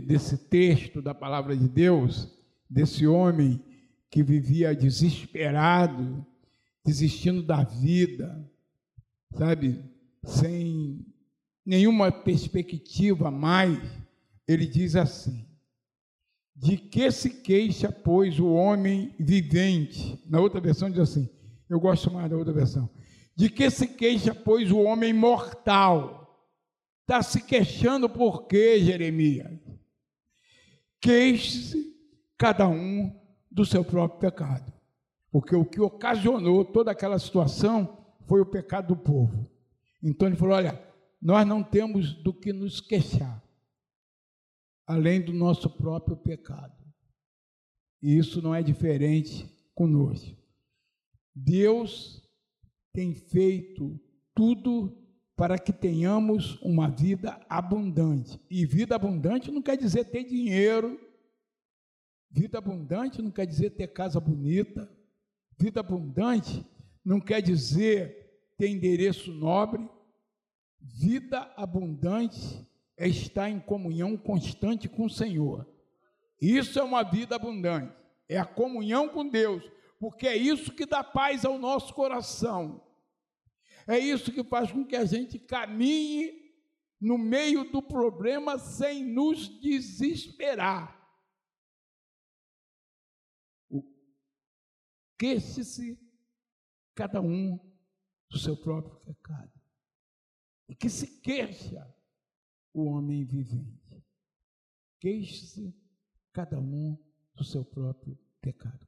desse 0.01 0.37
texto 0.37 1.03
da 1.03 1.15
palavra 1.15 1.57
de 1.57 1.69
Deus, 1.69 2.29
desse 2.68 3.07
homem 3.07 3.62
que 4.11 4.22
vivia 4.22 4.74
desesperado, 4.74 6.24
desistindo 6.85 7.43
da 7.43 7.62
vida, 7.64 8.51
sabe, 9.35 9.83
sem 10.24 11.05
nenhuma 11.64 12.11
perspectiva 12.11 13.31
mais, 13.31 13.79
ele 14.47 14.66
diz 14.66 14.97
assim: 14.97 15.47
De 16.55 16.76
que 16.76 17.11
se 17.11 17.31
queixa, 17.31 17.91
pois, 17.91 18.39
o 18.39 18.49
homem 18.49 19.14
vivente? 19.18 20.22
Na 20.29 20.41
outra 20.41 20.61
versão 20.61 20.91
diz 20.91 21.01
assim: 21.01 21.29
Eu 21.68 21.81
gosto 21.81 22.12
mais 22.12 22.31
da 22.31 22.37
outra 22.37 22.53
versão. 22.53 22.89
De 23.35 23.49
que 23.49 23.70
se 23.70 23.87
queixa, 23.87 24.35
pois, 24.35 24.70
o 24.70 24.81
homem 24.81 25.12
mortal? 25.12 26.22
Está 27.03 27.22
se 27.22 27.42
queixando 27.42 28.09
por 28.09 28.46
quê, 28.46 28.80
Jeremias? 28.80 29.59
Queixe-se 31.00 31.92
cada 32.38 32.68
um 32.68 33.12
do 33.50 33.66
seu 33.66 33.84
próprio 33.84 34.20
pecado. 34.20 34.72
Porque 35.30 35.55
o 35.55 35.64
que 35.64 35.80
ocasionou 35.80 36.64
toda 36.64 36.90
aquela 36.90 37.18
situação 37.18 37.98
foi 38.26 38.40
o 38.40 38.46
pecado 38.46 38.94
do 38.94 38.96
povo. 38.96 39.50
Então 40.03 40.28
ele 40.28 40.36
falou: 40.36 40.55
olha, 40.55 40.80
nós 41.20 41.46
não 41.46 41.62
temos 41.62 42.14
do 42.14 42.32
que 42.32 42.53
nos 42.53 42.80
queixar, 42.80 43.42
além 44.86 45.20
do 45.20 45.32
nosso 45.32 45.68
próprio 45.70 46.16
pecado. 46.16 46.76
E 48.00 48.16
isso 48.16 48.42
não 48.42 48.55
é 48.55 48.62
diferente 48.62 49.48
conosco. 49.74 50.36
Deus 51.34 52.22
tem 52.92 53.14
feito 53.14 53.98
tudo 54.34 55.01
para 55.43 55.59
que 55.59 55.72
tenhamos 55.72 56.57
uma 56.62 56.88
vida 56.88 57.45
abundante. 57.49 58.40
E 58.49 58.64
vida 58.64 58.95
abundante 58.95 59.51
não 59.51 59.61
quer 59.61 59.76
dizer 59.76 60.05
ter 60.05 60.22
dinheiro. 60.22 61.01
Vida 62.30 62.59
abundante 62.59 63.20
não 63.20 63.32
quer 63.32 63.45
dizer 63.45 63.70
ter 63.70 63.88
casa 63.88 64.20
bonita. 64.20 64.88
Vida 65.59 65.80
abundante 65.80 66.64
não 67.05 67.20
quer 67.20 67.43
dizer 67.43 68.55
ter 68.57 68.68
endereço 68.68 69.32
nobre. 69.32 69.84
Vida 70.80 71.53
abundante 71.57 72.64
é 72.97 73.09
estar 73.09 73.51
em 73.51 73.59
comunhão 73.59 74.16
constante 74.16 74.88
com 74.88 75.07
o 75.07 75.11
Senhor. 75.11 75.66
Isso 76.40 76.78
é 76.78 76.84
uma 76.84 77.03
vida 77.03 77.34
abundante, 77.34 77.93
é 78.28 78.38
a 78.38 78.45
comunhão 78.45 79.09
com 79.09 79.28
Deus, 79.28 79.68
porque 79.99 80.28
é 80.28 80.36
isso 80.36 80.70
que 80.70 80.86
dá 80.86 81.03
paz 81.03 81.45
ao 81.45 81.59
nosso 81.59 81.93
coração. 81.95 82.80
É 83.87 83.99
isso 83.99 84.33
que 84.33 84.45
faz 84.45 84.70
com 84.70 84.85
que 84.85 84.97
a 84.97 85.05
gente 85.05 85.39
caminhe 85.39 86.43
no 87.01 87.18
meio 87.18 87.70
do 87.70 87.83
problema 87.83 88.59
sem 88.59 89.05
nos 89.05 89.49
desesperar. 89.61 91.01
Queixe-se 95.18 95.97
cada 96.97 97.20
um 97.20 97.57
do 98.28 98.39
seu 98.39 98.57
próprio 98.57 98.97
pecado. 99.01 99.53
E 100.68 100.74
que 100.74 100.89
se 100.89 101.20
queixa 101.20 101.95
o 102.72 102.87
homem 102.87 103.24
vivente. 103.24 104.05
Queixe-se 104.99 105.72
cada 106.33 106.59
um 106.59 106.97
do 107.35 107.45
seu 107.45 107.64
próprio 107.64 108.18
pecado. 108.41 108.85